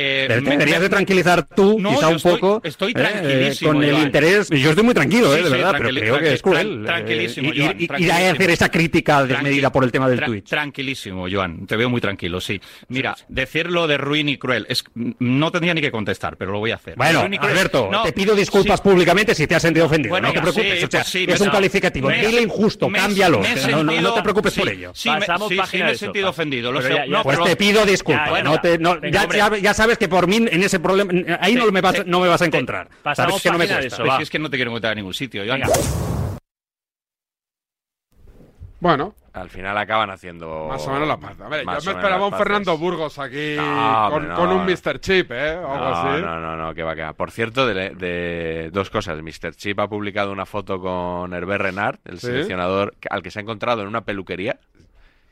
[0.01, 2.61] Eh, Te deberías me- de tranquilizar tú, No, quizá un estoy- poco.
[2.65, 4.49] estoy eh, tranquilísimo, con el interés.
[4.49, 6.83] Yo estoy muy tranquilo, Sí, eh, de sí, verdad, pero creo que es cruel.
[6.87, 8.31] tranquilísimo, eh, ir- Joan, ir- ir a tranquilísimo.
[8.33, 10.49] hacer esa crítica desmedida por el tema del tra- Twitch.
[10.49, 11.67] Tranquilísimo, Joan.
[11.67, 12.61] Te veo muy tranquilo, sí.
[12.89, 16.71] Mira, decirlo de ruin y cruel, es, no tendría ni que contestar, pero lo voy
[16.71, 16.95] a hacer.
[16.97, 18.89] Bueno, Alberto, No, te pido disculpas sí.
[18.89, 20.11] públicamente si te has sentido ofendido.
[20.13, 22.09] Bueno, no te preocupes, sí, o sea, pues sí, es me- un calificativo.
[22.09, 23.41] me- Dile injusto, me- cámbialo.
[23.41, 24.93] me no, te preocupes por ello.
[24.95, 26.73] Sí, me, he sentido ofendido.
[27.23, 28.31] Pues te pido disculpas.
[29.61, 31.11] Ya, sabes que por mí en ese problema,
[31.41, 32.89] ahí no me, vas, no me vas a encontrar.
[33.03, 33.87] pasamos Sabes que no me cuesta.
[33.87, 35.43] eso, Pues es que no te quiero encontrar en ningún sitio.
[35.43, 35.67] Venga.
[38.81, 40.67] Bueno, Al final acaban haciendo.
[40.69, 41.39] más o menos la paz.
[41.41, 42.33] A ver, yo me esperaba un.
[42.33, 45.01] Fernando Burgos aquí No, con, un Mr.
[45.01, 45.55] Chip, ¿eh?
[45.57, 46.23] O algo No, así.
[46.23, 47.13] no, no, no, que va, que va.
[47.13, 49.21] Por cierto, de, de dos cosas.
[49.23, 49.55] Mr.
[49.55, 52.27] Chip ha publicado una foto con Herbert Renard, el Sí.
[52.29, 54.59] seleccionador al que se ha encontrado en una peluquería,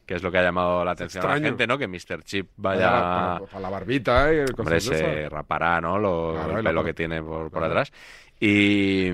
[0.09, 1.77] que es lo que ha llamado la atención a la gente, ¿no?
[1.77, 2.23] Que Mr.
[2.25, 2.91] Chip vaya...
[2.91, 4.47] para- para la barbita, ¿eh?
[4.57, 5.99] Hombre, se rapará, ¿no?
[5.99, 7.67] Lo, Claro, el pelo que tiene por, por Claro.
[7.67, 7.93] atrás.
[8.41, 9.09] Y,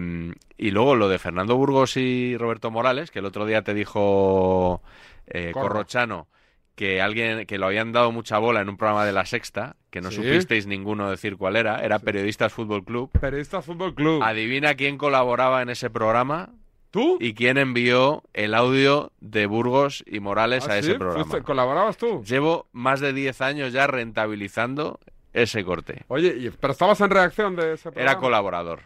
[0.57, 4.82] y luego lo de Fernando Burgos y Roberto Morales, que el otro día te dijo
[5.26, 5.68] eh, Corro.
[5.70, 6.28] Corrochano
[6.76, 10.01] que alguien que lo habían dado mucha bola en un programa de la Sexta, que
[10.01, 10.16] no Sí.
[10.16, 13.11] supisteis ninguno decir cuál era, era Periodistas Fútbol Club.
[13.20, 14.22] Periodista Fútbol Club.
[14.22, 16.51] Adivina quién colaboraba en ese programa
[16.95, 17.18] ¿Tú?
[17.20, 20.90] y quién envió el audio de Burgos y Morales ¿Ah, a sí?
[20.90, 21.24] ese programa.
[21.24, 22.22] ¿Fuiste- ¿Colaborabas tú?
[22.24, 25.01] Llevo más de 10 años ya rentabilizando
[25.32, 26.05] ese corte.
[26.07, 28.11] Oye, pero estabas en reacción de ese programa.
[28.12, 28.80] Era colaborador.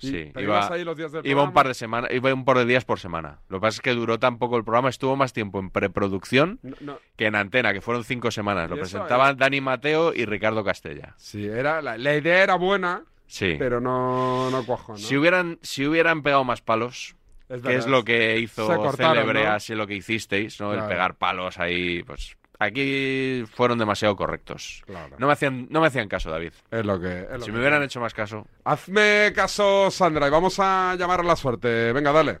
[0.00, 2.32] Y- Sí, pero iba, ibas ahí los días del iba un par de semanas, iba
[2.34, 3.38] un par de días por semana.
[3.48, 6.58] Lo que pasa es que duró tan poco el programa, estuvo más tiempo en preproducción
[6.62, 6.98] No, no.
[7.16, 8.68] que en antena, que fueron cinco semanas.
[8.70, 9.36] Lo presentaban.
[9.36, 11.14] Dani Mateo y Ricardo Castella.
[11.18, 13.56] Sí, era, la, la idea era buena, Sí.
[13.58, 14.98] pero no, no cuajó, ¿no?
[14.98, 17.16] Si hubieran, si hubieran pegado más palos,
[17.48, 19.50] Es que verdad, es lo que hizo cortaron, Célebre, ¿no?
[19.52, 20.68] así lo que hicisteis, ¿no?
[20.70, 20.84] Claro.
[20.84, 24.82] El pegar palos ahí, pues Aquí fueron demasiado correctos.
[25.16, 26.50] No me hacían, no me hacían caso, David.
[26.72, 27.20] Es lo que.
[27.20, 28.48] es lo Si que- me hubieran hecho más caso.
[28.64, 31.92] Hazme caso, Sandra, y vamos a llamar a la suerte.
[31.92, 32.40] Venga, dale.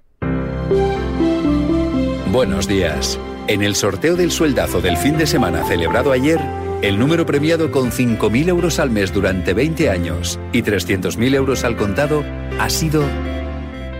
[2.32, 3.18] Buenos días.
[3.46, 6.38] En el sorteo del sueldazo del fin de semana celebrado ayer,
[6.82, 11.76] el número premiado con 5.000 euros al mes durante 20 años y 300.000 euros al
[11.76, 12.24] contado
[12.58, 13.02] ha sido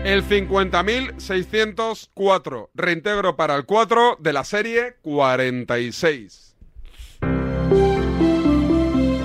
[0.03, 2.69] El 50.604.
[2.73, 6.55] Reintegro para el 4 de la serie 46.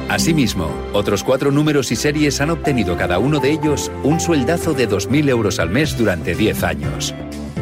[0.08, 4.88] Asimismo, otros cuatro números y series han obtenido cada uno de ellos un sueldazo de
[4.88, 7.12] 2.000 euros al mes durante 10 años.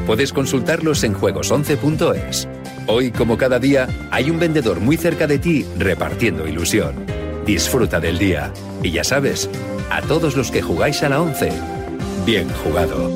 [0.06, 2.48] Puedes consultarlos en juegos11.es.
[2.86, 7.06] Hoy, como cada día, hay un vendedor muy cerca de ti repartiendo ilusión.
[7.46, 8.52] Disfruta del día.
[8.82, 9.48] Y ya sabes,
[9.90, 11.52] a todos los que jugáis a la 11,
[12.24, 13.10] bien jugado.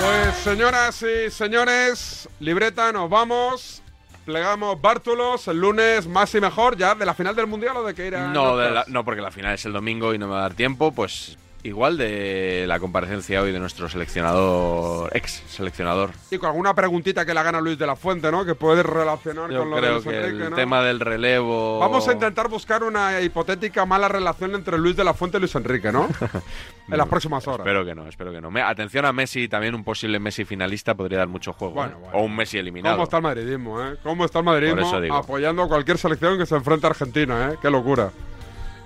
[0.00, 3.82] Pues señoras y señores, libreta, nos vamos.
[4.24, 7.94] Plegamos bártulos el lunes más y mejor ya de la final del mundial o de
[7.94, 8.28] que irá.
[8.28, 10.42] No, de la- no, porque la final es el domingo y no me va a
[10.42, 16.10] dar tiempo, pues igual de la comparecencia hoy de nuestro seleccionador, ex seleccionador.
[16.30, 18.44] Y con alguna preguntita que le hagan a Luis de la Fuente, ¿no?
[18.44, 20.56] Que puedes relacionar Yo con lo creo que Enrique, el ¿no?
[20.56, 21.78] tema del relevo...
[21.78, 25.54] Vamos a intentar buscar una hipotética mala relación entre Luis de la Fuente y Luis
[25.54, 26.08] Enrique, ¿no?
[26.88, 27.60] en las próximas horas.
[27.66, 28.50] Espero que no, espero que no.
[28.66, 31.74] Atención a Messi, también un posible Messi finalista podría dar mucho juego.
[31.74, 32.10] Bueno, ¿eh?
[32.14, 32.96] O un Messi eliminado.
[32.96, 33.96] ¿Cómo está el madridismo, eh?
[34.02, 37.58] ¿Cómo está el madridismo apoyando a cualquier selección que se enfrente a Argentina, eh?
[37.62, 38.10] Qué locura.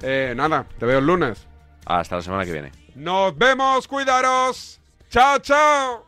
[0.03, 1.47] Eh, nada, te veo el lunes.
[1.87, 2.73] Hasta la semana que viene.
[2.95, 4.81] Nos vemos, cuidaros.
[5.09, 6.06] Chao, chao.